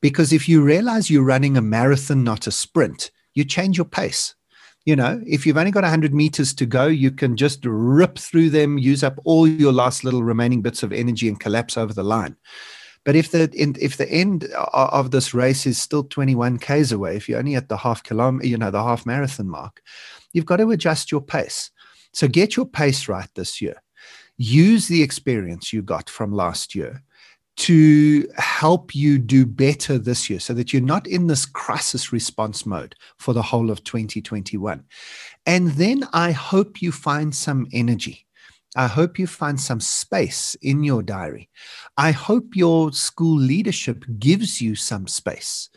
Because 0.01 0.33
if 0.33 0.49
you 0.49 0.63
realize 0.63 1.11
you're 1.11 1.25
running 1.25 1.57
a 1.57 1.63
marathon, 1.63 2.25
not 2.25 2.47
a 2.47 2.53
sprint, 2.53 3.11
you 3.35 3.45
change 3.45 3.77
your 3.77 3.85
pace 3.85 4.35
you 4.89 4.97
know, 4.97 5.21
if 5.27 5.45
you've 5.45 5.59
only 5.59 5.71
got 5.71 5.83
100 5.83 6.15
meters 6.15 6.55
to 6.55 6.65
go, 6.65 6.87
you 6.87 7.11
can 7.11 7.37
just 7.37 7.61
rip 7.63 8.17
through 8.19 8.49
them, 8.49 8.79
use 8.79 9.05
up 9.05 9.19
all 9.27 9.47
your 9.47 9.71
last 9.71 10.03
little 10.03 10.23
remaining 10.23 10.63
bits 10.63 10.83
of 10.83 10.95
energy 10.95 11.29
and 11.29 11.39
collapse 11.39 11.77
over 11.77 11.93
the 11.93 12.03
line. 12.03 12.37
But 13.05 13.15
if 13.15 13.31
the 13.31 13.51
if 13.79 13.99
the 13.99 14.11
end 14.11 14.45
of 14.73 15.11
this 15.11 15.35
race 15.35 15.67
is 15.67 15.77
still 15.77 16.05
21 16.05 16.59
k's 16.59 16.91
away, 16.91 17.17
if 17.17 17.29
you're 17.29 17.39
only 17.39 17.55
at 17.55 17.69
the 17.69 17.77
half 17.77 18.03
kilometer, 18.03 18.47
you 18.47 18.57
know, 18.57 18.71
the 18.71 18.83
half 18.83 19.05
marathon 19.05 19.51
mark, 19.51 19.83
you've 20.33 20.47
got 20.47 20.57
to 20.57 20.71
adjust 20.71 21.13
your 21.13 21.21
pace. 21.21 21.71
So 22.15 22.27
get 22.27 22.57
your 22.57 22.65
pace 22.65 23.09
right 23.09 23.29
this 23.35 23.61
year. 23.61 23.83
Use 24.39 24.89
the 24.89 25.03
experience 25.03 25.71
you 25.71 25.83
got 25.83 26.09
from 26.09 26.33
last 26.33 26.75
year 26.75 27.03
to 27.59 28.29
help 28.37 28.95
you 28.95 29.19
do 29.19 29.45
better 29.45 29.99
this 29.99 30.31
year 30.31 30.39
so 30.39 30.55
that 30.55 30.73
you're 30.73 30.81
not 30.81 31.09
in 31.09 31.27
this 31.27 31.45
crisis 31.45 32.13
response 32.13 32.65
mode 32.65 32.95
for 33.19 33.35
the 33.35 33.43
whole 33.43 33.69
of 33.69 33.83
2021. 33.83 34.85
And 35.45 35.71
then 35.73 36.05
I 36.13 36.31
hope 36.31 36.81
you 36.81 36.93
find 36.93 37.35
some 37.35 37.67
energy. 37.73 38.27
I 38.77 38.87
hope 38.87 39.19
you 39.19 39.27
find 39.27 39.61
some 39.61 39.81
space 39.81 40.55
in 40.63 40.85
your 40.85 41.03
diary. 41.03 41.51
I 41.97 42.13
hope 42.13 42.55
your 42.55 42.93
school 42.93 43.37
leadership 43.37 44.05
gives 44.21 44.61
you 44.61 44.77
some 44.77 45.09
space 45.09 45.69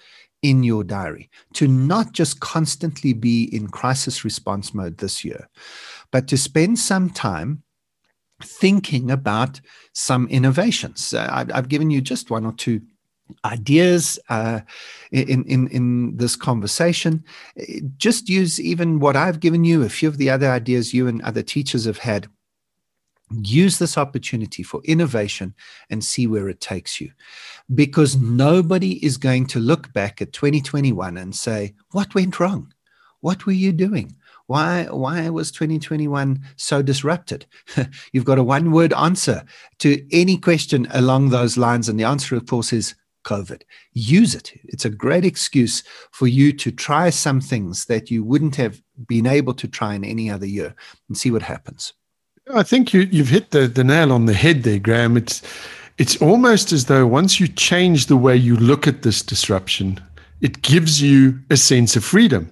in 0.43 0.61
your 0.61 0.83
diary 0.83 1.31
to 1.53 1.67
not 1.67 2.11
just 2.11 2.41
constantly 2.41 3.13
be 3.13 3.45
in 3.55 3.67
crisis 3.67 4.23
response 4.23 4.75
mode 4.75 4.97
this 4.97 5.25
year, 5.25 5.49
but 6.11 6.27
to 6.27 6.37
spend 6.37 6.77
some 6.77 7.09
time 7.09 7.63
thinking 8.43 9.11
about 9.11 9.61
some 9.93 10.27
innovations. 10.27 11.13
Uh, 11.13 11.27
I've, 11.31 11.51
I've, 11.53 11.69
given 11.69 11.89
you 11.91 12.01
just 12.01 12.29
one 12.29 12.45
or 12.45 12.53
two 12.53 12.81
ideas 13.45 14.19
uh, 14.29 14.61
in, 15.11 15.43
in, 15.45 15.67
in 15.67 16.17
this 16.17 16.35
conversation. 16.35 17.23
Just 17.97 18.29
use 18.29 18.59
even 18.59 18.99
what 18.99 19.15
I've 19.15 19.39
given 19.39 19.63
you, 19.63 19.83
a 19.83 19.89
few 19.89 20.09
of 20.09 20.17
the 20.17 20.29
other 20.29 20.49
ideas 20.49 20.93
you 20.93 21.07
and 21.07 21.21
other 21.21 21.41
teachers 21.41 21.85
have 21.85 21.99
had. 21.99 22.27
Use 23.43 23.79
this 23.79 23.97
opportunity 23.97 24.61
for 24.61 24.81
innovation 24.83 25.53
and 25.89 26.03
see 26.03 26.27
where 26.27 26.49
it 26.49 26.59
takes 26.59 26.99
you. 26.99 27.11
Because 27.73 28.17
nobody 28.17 29.03
is 29.05 29.15
going 29.15 29.45
to 29.47 29.59
look 29.59 29.93
back 29.93 30.21
at 30.21 30.33
2021 30.33 31.17
and 31.17 31.33
say, 31.33 31.73
What 31.91 32.13
went 32.13 32.39
wrong? 32.39 32.73
What 33.21 33.45
were 33.45 33.53
you 33.53 33.71
doing? 33.71 34.15
Why, 34.47 34.85
why 34.85 35.29
was 35.29 35.51
2021 35.51 36.41
so 36.55 36.81
disrupted? 36.81 37.45
You've 38.13 38.25
got 38.25 38.37
a 38.37 38.43
one 38.43 38.71
word 38.71 38.93
answer 38.93 39.43
to 39.79 40.05
any 40.11 40.37
question 40.37 40.87
along 40.91 41.29
those 41.29 41.57
lines. 41.57 41.87
And 41.87 41.99
the 41.99 42.03
answer, 42.03 42.35
of 42.35 42.45
course, 42.45 42.73
is 42.73 42.95
COVID. 43.23 43.61
Use 43.93 44.35
it. 44.35 44.51
It's 44.65 44.85
a 44.85 44.89
great 44.89 45.25
excuse 45.25 45.83
for 46.11 46.27
you 46.27 46.53
to 46.53 46.71
try 46.71 47.09
some 47.09 47.41
things 47.41 47.85
that 47.85 48.09
you 48.09 48.23
wouldn't 48.23 48.55
have 48.55 48.81
been 49.07 49.27
able 49.27 49.53
to 49.55 49.67
try 49.67 49.95
in 49.95 50.03
any 50.03 50.29
other 50.29 50.45
year 50.45 50.75
and 51.07 51.17
see 51.17 51.31
what 51.31 51.43
happens. 51.43 51.93
I 52.53 52.63
think 52.63 52.93
you, 52.93 53.01
you've 53.01 53.29
hit 53.29 53.51
the, 53.51 53.67
the 53.67 53.83
nail 53.83 54.11
on 54.11 54.25
the 54.25 54.33
head 54.33 54.63
there, 54.63 54.79
Graeme. 54.79 55.17
It's, 55.17 55.41
it's 55.97 56.21
almost 56.21 56.71
as 56.71 56.85
though 56.85 57.05
once 57.05 57.39
you 57.39 57.47
change 57.47 58.07
the 58.07 58.17
way 58.17 58.35
you 58.35 58.57
look 58.57 58.87
at 58.87 59.03
this 59.03 59.21
disruption, 59.21 60.01
it 60.41 60.61
gives 60.61 61.01
you 61.01 61.39
a 61.49 61.57
sense 61.57 61.95
of 61.95 62.03
freedom 62.03 62.51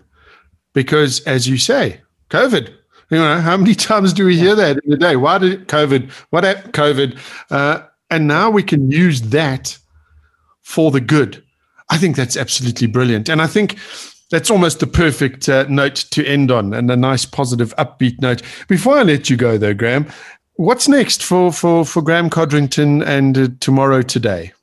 because, 0.73 1.21
as 1.21 1.47
you 1.47 1.57
say, 1.57 2.01
COVID. 2.29 2.73
You 3.09 3.17
know, 3.17 3.39
how 3.39 3.57
many 3.57 3.75
times 3.89 4.13
do 4.13 4.25
we 4.25 4.37
hear 4.37 4.55
that 4.55 4.79
in 4.85 4.93
a 4.93 4.97
day? 4.97 5.15
Why 5.15 5.37
did 5.37 5.67
COVID? 5.67 6.11
What 6.29 6.43
happened? 6.43 6.73
COVID? 6.73 7.19
Uh, 7.49 7.85
and 8.09 8.27
now 8.27 8.49
we 8.49 8.63
can 8.63 8.91
use 8.91 9.21
that 9.21 9.77
for 10.61 10.91
the 10.91 11.01
good. 11.01 11.43
I 11.89 11.97
think 11.97 12.15
that's 12.15 12.37
absolutely 12.37 12.87
brilliant. 12.87 13.29
And 13.29 13.41
I 13.41 13.47
think 13.47 13.77
that's 14.29 14.51
almost 14.51 14.79
the 14.79 14.87
perfect 14.87 15.49
uh, 15.49 15.65
note 15.69 15.95
to 16.11 16.25
end 16.25 16.51
on 16.51 16.73
and 16.73 16.89
a 16.91 16.95
nice, 16.95 17.25
positive, 17.25 17.75
upbeat 17.77 18.21
note. 18.21 18.41
Before 18.67 18.97
I 18.97 19.03
let 19.03 19.29
you 19.29 19.35
go, 19.35 19.57
though, 19.57 19.73
Graeme, 19.73 20.05
what's 20.55 20.87
next 20.87 21.23
for, 21.23 21.51
for, 21.51 21.83
for 21.83 22.01
Graeme 22.01 22.29
Codrington 22.29 23.01
and 23.01 23.37
uh, 23.37 23.47
tomorrow 23.59 24.03
today? 24.03 24.53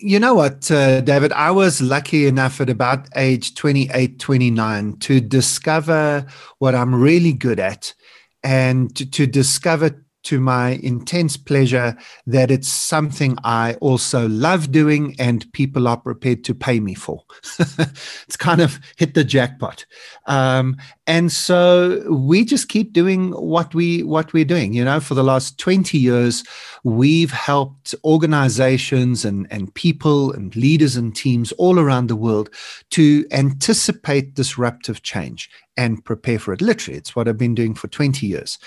You 0.00 0.18
know 0.18 0.34
what, 0.34 0.70
uh, 0.70 1.00
David? 1.02 1.32
I 1.32 1.50
was 1.50 1.80
lucky 1.80 2.26
enough 2.26 2.60
at 2.60 2.70
about 2.70 3.08
age 3.16 3.54
28, 3.54 4.18
29 4.18 4.96
to 4.98 5.20
discover 5.20 6.26
what 6.58 6.74
I'm 6.74 6.94
really 6.94 7.32
good 7.32 7.60
at 7.60 7.94
and 8.42 8.94
to, 8.96 9.08
to 9.10 9.26
discover 9.26 10.02
to 10.22 10.40
my 10.40 10.70
intense 10.82 11.36
pleasure 11.36 11.96
that 12.26 12.50
it's 12.50 12.68
something 12.68 13.36
I 13.44 13.74
also 13.74 14.28
love 14.28 14.70
doing 14.70 15.16
and 15.18 15.50
people 15.52 15.88
are 15.88 15.96
prepared 15.96 16.44
to 16.44 16.54
pay 16.54 16.80
me 16.80 16.94
for. 16.94 17.22
it's 17.58 18.36
kind 18.36 18.60
of 18.60 18.78
hit 18.96 19.14
the 19.14 19.24
jackpot. 19.24 19.86
Um, 20.26 20.76
and 21.06 21.32
so 21.32 22.04
we 22.10 22.44
just 22.44 22.68
keep 22.68 22.92
doing 22.92 23.32
what 23.32 23.74
we 23.74 24.02
what 24.02 24.32
we're 24.32 24.44
doing. 24.44 24.74
You 24.74 24.84
know, 24.84 25.00
for 25.00 25.14
the 25.14 25.24
last 25.24 25.58
20 25.58 25.98
years, 25.98 26.44
we've 26.84 27.32
helped 27.32 27.94
organizations 28.04 29.24
and, 29.24 29.46
and 29.50 29.74
people 29.74 30.32
and 30.32 30.54
leaders 30.54 30.96
and 30.96 31.14
teams 31.14 31.52
all 31.52 31.78
around 31.78 32.08
the 32.08 32.16
world 32.16 32.50
to 32.90 33.26
anticipate 33.32 34.34
disruptive 34.34 35.02
change 35.02 35.50
and 35.80 36.04
prepare 36.04 36.38
for 36.38 36.52
it. 36.52 36.60
Literally, 36.60 36.98
it's 36.98 37.16
what 37.16 37.26
I've 37.26 37.38
been 37.38 37.54
doing 37.54 37.74
for 37.74 37.88
20 37.88 38.26
years. 38.26 38.58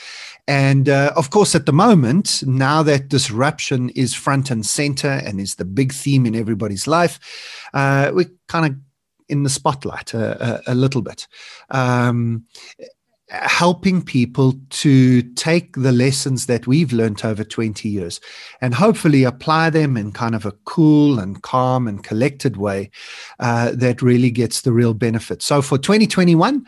And 0.48 0.90
uh, 0.90 1.14
of 1.16 1.30
course, 1.30 1.54
at 1.54 1.68
the 1.68 1.72
moment, 1.72 2.42
now 2.48 2.82
that 2.82 3.08
disruption 3.08 3.90
is 3.90 4.16
front 4.16 4.50
and 4.50 4.66
center 4.66 5.22
and 5.24 5.40
is 5.40 5.56
the 5.56 5.66
big 5.66 5.94
theme 5.94 6.26
in 6.26 6.36
everybody's 6.36 6.88
life, 6.88 7.20
uh, 7.76 8.12
we're 8.16 8.32
kind 8.48 8.66
of 8.66 8.76
in 9.30 9.44
the 9.44 9.50
spotlight 9.50 10.16
a, 10.16 10.64
a, 10.68 10.74
a 10.74 10.76
little 10.76 11.04
bit. 11.04 11.28
Um, 11.70 12.46
helping 13.34 14.00
people 14.00 14.54
to 14.70 15.24
take 15.34 15.76
the 15.76 15.92
lessons 15.92 16.46
that 16.46 16.68
we've 16.68 16.94
learned 16.94 17.26
over 17.26 17.44
20 17.44 17.90
years 17.90 18.22
and 18.62 18.76
hopefully 18.76 19.24
apply 19.24 19.72
them 19.72 19.98
in 19.98 20.12
kind 20.12 20.36
of 20.36 20.46
a 20.46 20.52
cool 20.66 21.18
and 21.18 21.42
calm 21.42 21.88
and 21.88 22.04
collected 22.04 22.58
way 22.58 22.92
uh, 23.40 23.72
that 23.74 24.04
really 24.04 24.30
gets 24.30 24.62
the 24.62 24.72
real 24.72 24.94
benefit. 24.94 25.42
So 25.42 25.64
for 25.64 25.80
2021, 25.80 26.64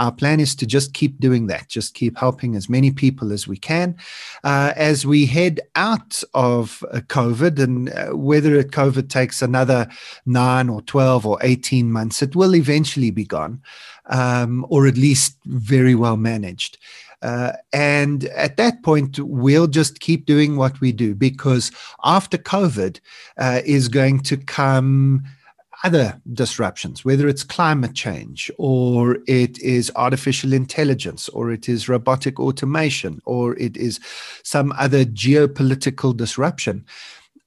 our 0.00 0.10
plan 0.10 0.40
is 0.40 0.56
to 0.56 0.66
just 0.66 0.92
keep 0.92 1.20
doing 1.20 1.46
that, 1.46 1.68
just 1.68 1.94
keep 1.94 2.18
helping 2.18 2.56
as 2.56 2.68
many 2.68 2.90
people 2.90 3.32
as 3.32 3.46
we 3.46 3.56
can 3.56 3.96
uh, 4.42 4.72
as 4.74 5.06
we 5.06 5.24
head 5.24 5.60
out 5.76 6.20
of 6.34 6.84
uh, 6.90 6.98
COVID. 7.00 7.60
And 7.60 7.90
uh, 7.90 8.16
whether 8.16 8.60
COVID 8.64 9.08
takes 9.08 9.40
another 9.40 9.86
nine 10.26 10.68
or 10.68 10.82
12 10.82 11.24
or 11.24 11.38
18 11.42 11.92
months, 11.92 12.22
it 12.22 12.34
will 12.34 12.56
eventually 12.56 13.12
be 13.12 13.24
gone 13.24 13.62
um, 14.08 14.66
or 14.68 14.86
at 14.86 14.96
least 14.96 15.36
very 15.46 15.94
well 15.94 16.16
managed. 16.16 16.78
Uh, 17.20 17.52
and 17.72 18.24
at 18.26 18.56
that 18.56 18.82
point, 18.82 19.18
we'll 19.18 19.66
just 19.66 20.00
keep 20.00 20.24
doing 20.24 20.56
what 20.56 20.80
we 20.80 20.92
do 20.92 21.14
because 21.14 21.72
after 22.04 22.38
COVID 22.38 23.00
uh, 23.38 23.60
is 23.64 23.88
going 23.88 24.20
to 24.20 24.36
come 24.36 25.24
other 25.84 26.20
disruptions, 26.32 27.04
whether 27.04 27.28
it's 27.28 27.44
climate 27.44 27.94
change 27.94 28.50
or 28.58 29.18
it 29.26 29.58
is 29.60 29.92
artificial 29.94 30.52
intelligence 30.52 31.28
or 31.30 31.50
it 31.52 31.68
is 31.68 31.88
robotic 31.88 32.40
automation 32.40 33.20
or 33.24 33.56
it 33.58 33.76
is 33.76 34.00
some 34.42 34.72
other 34.78 35.04
geopolitical 35.04 36.16
disruption. 36.16 36.84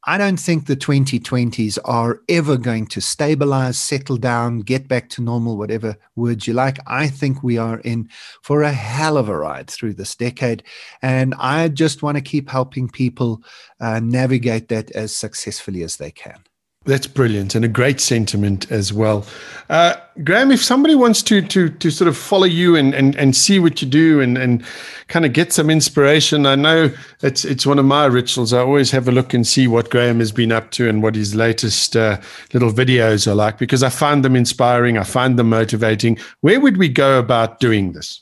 I 0.05 0.17
don't 0.17 0.39
think 0.39 0.65
the 0.65 0.75
2020s 0.75 1.77
are 1.85 2.21
ever 2.27 2.57
going 2.57 2.87
to 2.87 3.01
stabilize, 3.01 3.77
settle 3.77 4.17
down, 4.17 4.61
get 4.61 4.87
back 4.87 5.09
to 5.09 5.21
normal, 5.21 5.57
whatever 5.57 5.95
words 6.15 6.47
you 6.47 6.53
like. 6.53 6.79
I 6.87 7.07
think 7.07 7.43
we 7.43 7.59
are 7.59 7.79
in 7.81 8.09
for 8.41 8.63
a 8.63 8.71
hell 8.71 9.15
of 9.15 9.29
a 9.29 9.37
ride 9.37 9.69
through 9.69 9.93
this 9.93 10.15
decade. 10.15 10.63
And 11.03 11.35
I 11.37 11.67
just 11.67 12.01
want 12.01 12.17
to 12.17 12.21
keep 12.21 12.49
helping 12.49 12.89
people 12.89 13.43
uh, 13.79 13.99
navigate 13.99 14.69
that 14.69 14.89
as 14.91 15.15
successfully 15.15 15.83
as 15.83 15.97
they 15.97 16.09
can. 16.09 16.43
That's 16.83 17.05
brilliant 17.05 17.53
and 17.53 17.63
a 17.63 17.67
great 17.67 18.01
sentiment 18.01 18.71
as 18.71 18.91
well. 18.91 19.23
Uh, 19.69 19.93
Graeme, 20.23 20.51
if 20.51 20.63
somebody 20.63 20.95
wants 20.95 21.21
to 21.23 21.43
to 21.43 21.69
to 21.69 21.91
sort 21.91 22.07
of 22.07 22.17
follow 22.17 22.45
you 22.45 22.75
and 22.75 22.95
and, 22.95 23.15
and 23.17 23.35
see 23.35 23.59
what 23.59 23.83
you 23.83 23.87
do 23.87 24.19
and, 24.19 24.35
and 24.35 24.65
kind 25.07 25.23
of 25.23 25.31
get 25.31 25.53
some 25.53 25.69
inspiration, 25.69 26.47
I 26.47 26.55
know 26.55 26.91
it's 27.21 27.45
it's 27.45 27.67
one 27.67 27.77
of 27.77 27.85
my 27.85 28.05
rituals. 28.05 28.51
I 28.51 28.61
always 28.61 28.89
have 28.89 29.07
a 29.07 29.11
look 29.11 29.31
and 29.35 29.45
see 29.45 29.67
what 29.67 29.91
Graeme 29.91 30.17
has 30.19 30.31
been 30.31 30.51
up 30.51 30.71
to 30.71 30.89
and 30.89 31.03
what 31.03 31.13
his 31.13 31.35
latest 31.35 31.95
uh, 31.95 32.19
little 32.51 32.71
videos 32.71 33.27
are 33.27 33.35
like 33.35 33.59
because 33.59 33.83
I 33.83 33.89
find 33.89 34.25
them 34.25 34.35
inspiring. 34.35 34.97
I 34.97 35.03
find 35.03 35.37
them 35.37 35.49
motivating. 35.49 36.17
Where 36.39 36.59
would 36.59 36.77
we 36.77 36.89
go 36.89 37.19
about 37.19 37.59
doing 37.59 37.91
this? 37.91 38.21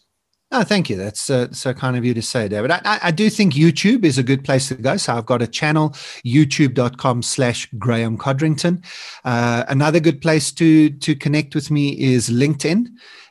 Oh, 0.52 0.64
thank 0.64 0.90
you. 0.90 0.96
That's 0.96 1.30
uh, 1.30 1.52
so 1.52 1.76
kind 1.76 1.96
of 1.96 2.04
you 2.04 2.16
to 2.16 2.24
say, 2.24 2.48
David. 2.48 2.72
I, 2.72 3.00
I, 3.04 3.12
do 3.12 3.30
think 3.30 3.54
YouTube 3.54 4.04
is 4.04 4.18
a 4.18 4.24
good 4.24 4.44
place 4.44 4.68
to 4.70 4.76
go. 4.76 4.98
So 4.98 5.16
I've 5.16 5.28
got 5.28 5.44
a 5.44 5.48
channel, 5.48 5.92
youtube.com 6.26 7.22
slash 7.22 7.70
Graeme 7.78 8.18
Codrington. 8.18 8.82
Uh, 9.24 9.64
another 9.68 10.00
good 10.00 10.22
place 10.22 10.52
to, 10.54 10.90
to 10.90 11.16
connect 11.16 11.54
with 11.54 11.70
me 11.70 12.00
is 12.00 12.32
LinkedIn. 12.32 12.88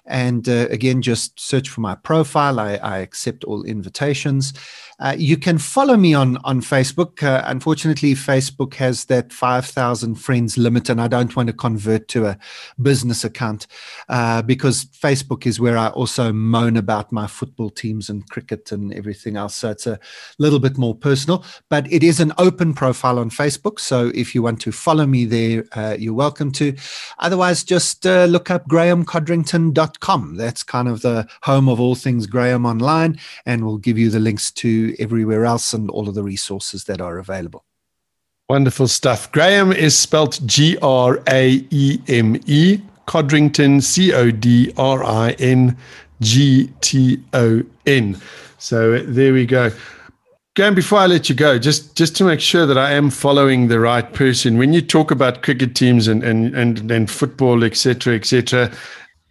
And 0.06 0.48
uh, 0.48 0.68
again, 0.70 1.02
just 1.02 1.38
search 1.40 1.68
for 1.68 1.80
my 1.80 1.96
profile. 1.96 2.60
I, 2.60 2.76
I 2.76 2.98
accept 2.98 3.42
all 3.42 3.64
invitations. 3.64 4.52
Uh, 5.00 5.14
you 5.16 5.36
can 5.36 5.58
follow 5.58 5.96
me 5.96 6.12
on 6.12 6.38
on 6.38 6.60
Facebook. 6.60 7.22
Uh, 7.22 7.42
unfortunately, 7.46 8.14
Facebook 8.14 8.74
has 8.74 9.04
that 9.04 9.32
five 9.32 9.64
thousand 9.64 10.16
friends 10.16 10.58
limit, 10.58 10.88
and 10.88 11.00
I 11.00 11.06
don't 11.06 11.34
want 11.36 11.46
to 11.46 11.52
convert 11.52 12.08
to 12.08 12.26
a 12.26 12.38
business 12.82 13.24
account 13.24 13.66
uh, 14.08 14.42
because 14.42 14.86
Facebook 14.86 15.46
is 15.46 15.60
where 15.60 15.78
I 15.78 15.88
also 15.88 16.32
moan 16.32 16.76
about 16.76 17.12
my 17.12 17.26
football 17.26 17.70
teams 17.70 18.08
and 18.08 18.28
cricket 18.28 18.72
and 18.72 18.92
everything 18.92 19.36
else. 19.36 19.54
So 19.54 19.70
it's 19.70 19.86
a 19.86 20.00
little 20.38 20.58
bit 20.58 20.76
more 20.76 20.94
personal, 20.94 21.44
but 21.68 21.90
it 21.92 22.02
is 22.02 22.18
an 22.18 22.32
open 22.38 22.74
profile 22.74 23.18
on 23.18 23.30
Facebook. 23.30 23.78
So 23.78 24.10
if 24.14 24.34
you 24.34 24.42
want 24.42 24.60
to 24.62 24.72
follow 24.72 25.06
me 25.06 25.24
there, 25.24 25.64
uh, 25.72 25.96
you're 25.98 26.14
welcome 26.14 26.50
to. 26.52 26.74
Otherwise, 27.18 27.62
just 27.62 28.04
uh, 28.04 28.24
look 28.24 28.50
up 28.50 28.68
graemecodrington.com. 28.68 30.36
That's 30.36 30.62
kind 30.62 30.88
of 30.88 31.02
the 31.02 31.28
home 31.42 31.68
of 31.68 31.78
all 31.78 31.94
things 31.94 32.26
Graeme 32.26 32.66
online, 32.66 33.18
and 33.46 33.64
we'll 33.64 33.78
give 33.78 33.96
you 33.96 34.10
the 34.10 34.18
links 34.18 34.50
to 34.52 34.87
everywhere 34.98 35.44
else 35.44 35.72
and 35.72 35.90
all 35.90 36.08
of 36.08 36.14
the 36.14 36.22
resources 36.22 36.84
that 36.84 37.00
are 37.00 37.18
available. 37.18 37.64
Wonderful 38.48 38.88
stuff. 38.88 39.30
Graeme 39.30 39.72
is 39.72 39.96
spelt 39.96 40.40
G 40.46 40.78
R 40.80 41.20
A 41.28 41.66
E 41.70 42.00
M 42.08 42.40
E, 42.46 42.80
Codrington, 43.06 43.82
C 43.82 44.12
O 44.14 44.30
D 44.30 44.72
R 44.78 45.04
I 45.04 45.32
N 45.32 45.76
G 46.20 46.70
T 46.80 47.22
O 47.34 47.62
N. 47.86 48.18
So 48.58 49.00
there 49.00 49.32
we 49.34 49.44
go. 49.44 49.70
Graeme, 50.56 50.74
before 50.74 50.98
I 50.98 51.06
let 51.06 51.28
you 51.28 51.34
go, 51.34 51.58
just 51.58 51.94
just 51.94 52.16
to 52.16 52.24
make 52.24 52.40
sure 52.40 52.66
that 52.66 52.78
I 52.78 52.92
am 52.92 53.10
following 53.10 53.68
the 53.68 53.78
right 53.78 54.12
person, 54.12 54.58
when 54.58 54.72
you 54.72 54.82
talk 54.82 55.10
about 55.10 55.42
cricket 55.42 55.76
teams 55.76 56.08
and 56.08 56.24
and 56.24 56.54
and, 56.54 56.90
and 56.90 57.10
football, 57.10 57.62
etc., 57.62 58.16
etc., 58.16 58.72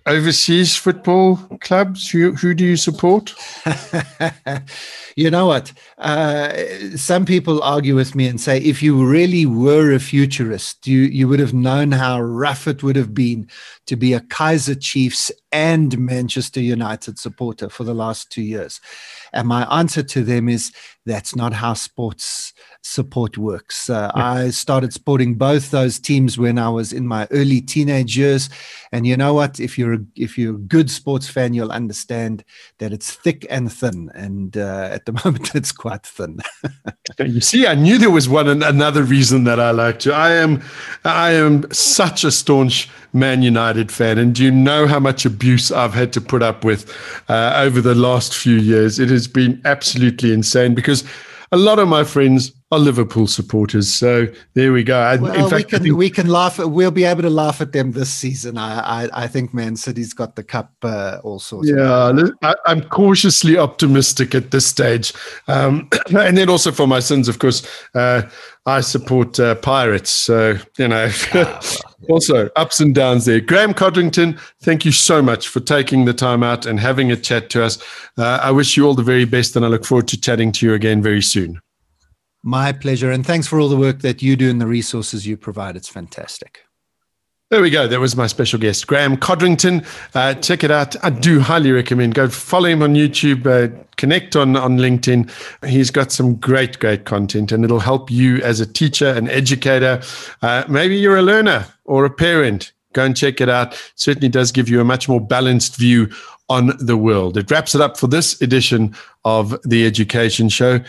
overseas 0.08 0.76
football 0.76 1.36
clubs, 1.62 2.10
who 2.10 2.34
who 2.34 2.54
do 2.54 2.66
you 2.66 2.78
support? 2.78 3.36
you 5.16 5.30
know 5.30 5.46
what? 5.48 5.74
Uh, 5.98 6.54
some 6.96 7.26
people 7.26 7.62
argue 7.62 7.96
with 7.96 8.16
me 8.16 8.28
and 8.28 8.40
say, 8.40 8.60
if 8.60 8.82
you 8.82 9.06
really 9.06 9.46
were 9.46 9.92
a 9.92 10.00
futurist, 10.00 10.88
you, 10.88 11.02
you 11.02 11.28
would 11.28 11.40
have 11.40 11.54
known 11.54 11.92
how 11.92 12.22
rough 12.22 12.68
it 12.68 12.84
would 12.84 12.96
have 12.96 13.14
been 13.14 13.50
to 13.88 13.96
be 13.96 14.14
a 14.14 14.20
Kaiser 14.20 14.76
Chiefs 14.76 15.32
and 15.52 15.98
Manchester 15.98 16.60
United 16.60 17.18
supporter 17.18 17.70
for 17.70 17.84
the 17.84 17.94
last 17.94 18.30
two 18.32 18.42
years. 18.42 18.80
And 19.34 19.48
my 19.48 19.64
answer 19.74 20.04
to 20.04 20.24
them 20.24 20.50
is 20.50 20.72
that's 21.06 21.36
not 21.36 21.54
how 21.54 21.74
sports 21.74 22.54
support 22.82 23.38
works. 23.38 23.90
Uh, 23.90 24.12
yeah. 24.16 24.24
I 24.24 24.50
started 24.50 24.94
supporting 24.94 25.36
both 25.36 25.72
those 25.72 26.00
teams 26.00 26.38
when 26.38 26.58
I 26.58 26.70
was 26.70 26.94
in 26.94 27.08
my 27.08 27.28
early 27.32 27.62
teenage 27.62 28.18
years, 28.18 28.50
and 28.92 29.08
you 29.08 29.18
know 29.18 29.34
what? 29.34 29.60
If 29.60 29.78
you're 29.78 29.94
a, 29.94 30.00
if 30.16 30.38
you're 30.38 30.56
a 30.56 30.60
good 30.60 30.90
sports 30.90 31.28
fan, 31.28 31.54
you'll 31.54 31.72
understand 31.72 32.44
that 32.80 32.94
it's 32.94 33.14
thick 33.14 33.46
and 33.50 33.72
thin, 33.72 34.12
and 34.16 34.58
uh, 34.58 34.90
at 34.92 35.06
the 35.06 35.12
moment, 35.26 35.56
it's 35.56 35.72
quite 35.72 36.06
thin. 36.06 36.40
you 37.20 37.42
see, 37.42 37.68
I 37.68 37.76
knew 37.76 37.98
there 37.98 38.12
was 38.12 38.30
one 38.30 38.48
another 38.48 39.04
reason 39.04 39.44
that 39.46 39.60
I 39.60 39.72
liked 39.72 40.06
you. 40.06 40.14
I 40.14 40.34
am 40.34 40.62
I 41.04 41.32
am 41.32 41.72
such 41.72 42.24
a 42.24 42.32
staunch 42.32 42.90
Man 43.14 43.42
United 43.42 43.92
fan, 43.92 44.18
and 44.18 44.36
do 44.36 44.44
you 44.44 44.52
know 44.52 44.88
how 44.88 45.00
much 45.00 45.26
abuse 45.26 45.72
I've 45.72 45.94
had 45.94 46.14
to 46.14 46.22
put 46.22 46.44
up 46.44 46.64
with 46.64 46.94
uh, 47.30 47.54
over 47.56 47.82
the 47.82 47.96
last 47.96 48.36
few 48.36 48.56
years? 48.56 49.00
It 49.00 49.10
has 49.10 49.28
been 49.28 49.62
absolutely 49.66 50.34
insane 50.34 50.76
because 50.76 51.04
a 51.52 51.58
lot 51.58 51.80
of 51.80 51.88
my 51.88 52.04
friends 52.04 52.52
are 52.72 52.80
Liverpool 52.80 53.28
supporters. 53.28 53.94
So 53.94 54.28
there 54.54 54.74
we 54.74 54.84
go. 54.84 55.18
Well, 55.22 55.34
in 55.34 55.50
fact, 55.50 55.54
we 55.54 55.64
can 55.64 55.84
think, 55.84 55.98
we 55.98 56.10
can 56.10 56.28
laugh. 56.28 56.60
We'll 56.60 56.92
be 56.92 57.06
able 57.06 57.22
to 57.22 57.30
laugh 57.30 57.62
at 57.62 57.72
them 57.72 57.94
this 57.94 58.14
season. 58.14 58.58
I 58.58 59.06
I, 59.06 59.24
I 59.24 59.28
think 59.28 59.54
Man 59.54 59.76
City's 59.76 60.14
got 60.14 60.36
the 60.36 60.44
cup 60.44 60.74
uh, 60.84 61.20
all 61.24 61.40
sorts. 61.40 61.70
Yeah, 61.70 62.12
I, 62.42 62.56
am 62.68 62.82
cautiously 62.82 63.58
optimistic 63.58 64.36
at 64.36 64.52
this 64.52 64.68
stage, 64.68 65.14
um, 65.48 65.88
and 66.18 66.38
then 66.38 66.50
also 66.50 66.72
for 66.72 66.88
my 66.88 67.00
sins, 67.00 67.28
of 67.30 67.40
course. 67.40 67.66
Uh, 67.96 68.24
I 68.66 68.82
support 68.82 69.40
uh, 69.40 69.56
Pirates, 69.56 70.10
so 70.10 70.58
you 70.78 70.90
know. 70.90 71.10
Ah, 71.34 71.62
also, 72.10 72.50
ups 72.58 72.82
and 72.82 72.94
downs 72.94 73.24
there. 73.24 73.40
Graeme 73.40 73.74
Codrington, 73.74 74.38
thank 74.62 74.84
you 74.84 74.92
so 74.92 75.22
much 75.22 75.48
for 75.48 75.62
taking 75.62 76.04
the 76.04 76.14
time 76.14 76.44
out 76.44 76.66
and 76.66 76.80
having 76.80 77.10
a 77.10 77.16
chat 77.16 77.50
to 77.52 77.64
us. 77.64 77.82
Uh, 78.18 78.40
I 78.42 78.52
wish 78.52 78.76
you 78.76 78.86
all 78.86 78.94
the 78.94 79.04
very 79.04 79.24
best, 79.24 79.56
and 79.56 79.64
I 79.64 79.70
look 79.70 79.86
forward 79.86 80.10
to 80.10 80.20
chatting 80.20 80.52
to 80.54 80.66
you 80.66 80.74
again 80.74 81.02
very 81.02 81.22
soon. 81.22 81.62
My 82.44 82.72
pleasure. 82.72 83.12
And 83.12 83.26
thanks 83.26 83.48
for 83.48 83.60
all 83.60 83.70
the 83.70 83.78
work 83.78 84.00
that 84.00 84.22
you 84.22 84.36
do 84.36 84.50
and 84.50 84.62
the 84.62 84.68
resources 84.68 85.28
you 85.28 85.38
provide. 85.38 85.76
It's 85.76 85.90
fantastic. 85.90 86.62
There 87.50 87.62
we 87.62 87.70
go. 87.70 87.88
That 87.88 88.02
was 88.02 88.14
my 88.14 88.28
special 88.28 88.60
guest, 88.60 88.88
Graeme 88.88 89.16
Codrington. 89.16 89.86
Uh, 90.14 90.34
check 90.34 90.66
it 90.66 90.72
out. 90.72 91.02
I 91.02 91.10
do 91.12 91.40
highly 91.40 91.72
recommend. 91.72 92.14
Go 92.14 92.28
follow 92.28 92.68
him 92.68 92.82
on 92.84 92.94
YouTube, 92.94 93.48
uh, 93.48 93.74
connect 93.96 94.36
on, 94.36 94.58
on 94.58 94.78
LinkedIn. 94.78 95.32
He's 95.66 95.90
got 95.90 96.12
some 96.12 96.36
great, 96.36 96.78
great 96.80 97.06
content 97.06 97.54
and 97.54 97.64
it'll 97.64 97.80
help 97.80 98.12
you 98.12 98.42
as 98.44 98.60
a 98.60 98.66
teacher, 98.66 99.08
an 99.08 99.30
educator. 99.30 100.02
Uh, 100.42 100.66
maybe 100.68 100.98
you're 100.98 101.16
a 101.16 101.22
learner 101.22 101.66
or 101.86 102.04
a 102.04 102.10
parent. 102.10 102.74
Go 102.92 103.06
and 103.06 103.16
check 103.16 103.40
it 103.40 103.48
out. 103.48 103.82
Certainly 103.96 104.28
does 104.28 104.52
give 104.52 104.68
you 104.68 104.82
a 104.82 104.84
much 104.84 105.08
more 105.08 105.22
balanced 105.22 105.78
view 105.78 106.10
on 106.50 106.72
the 106.80 106.98
world. 106.98 107.38
It 107.38 107.50
wraps 107.50 107.74
it 107.76 107.80
up 107.80 107.98
for 107.98 108.08
this 108.08 108.42
edition 108.42 108.94
of 109.24 109.58
the 109.64 109.86
Education 109.86 110.50
Show. 110.50 110.82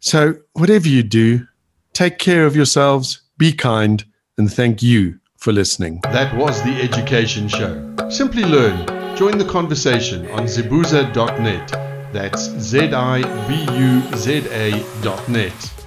So, 0.00 0.34
whatever 0.52 0.88
you 0.88 1.02
do, 1.02 1.46
take 1.92 2.18
care 2.18 2.46
of 2.46 2.54
yourselves, 2.54 3.22
be 3.36 3.52
kind, 3.52 4.04
and 4.36 4.52
thank 4.52 4.82
you 4.82 5.18
for 5.36 5.52
listening. 5.52 6.00
That 6.04 6.34
was 6.36 6.62
the 6.62 6.80
Education 6.80 7.48
Show. 7.48 7.94
Simply 8.08 8.44
learn. 8.44 8.86
Join 9.16 9.38
the 9.38 9.44
conversation 9.44 10.30
on 10.30 10.44
zibuza.net. 10.44 11.72
That's 12.12 12.48
Z 12.60 12.92
I 12.92 13.22
B 13.48 13.66
U 13.76 14.16
Z 14.16 14.46
A.net. 14.50 15.77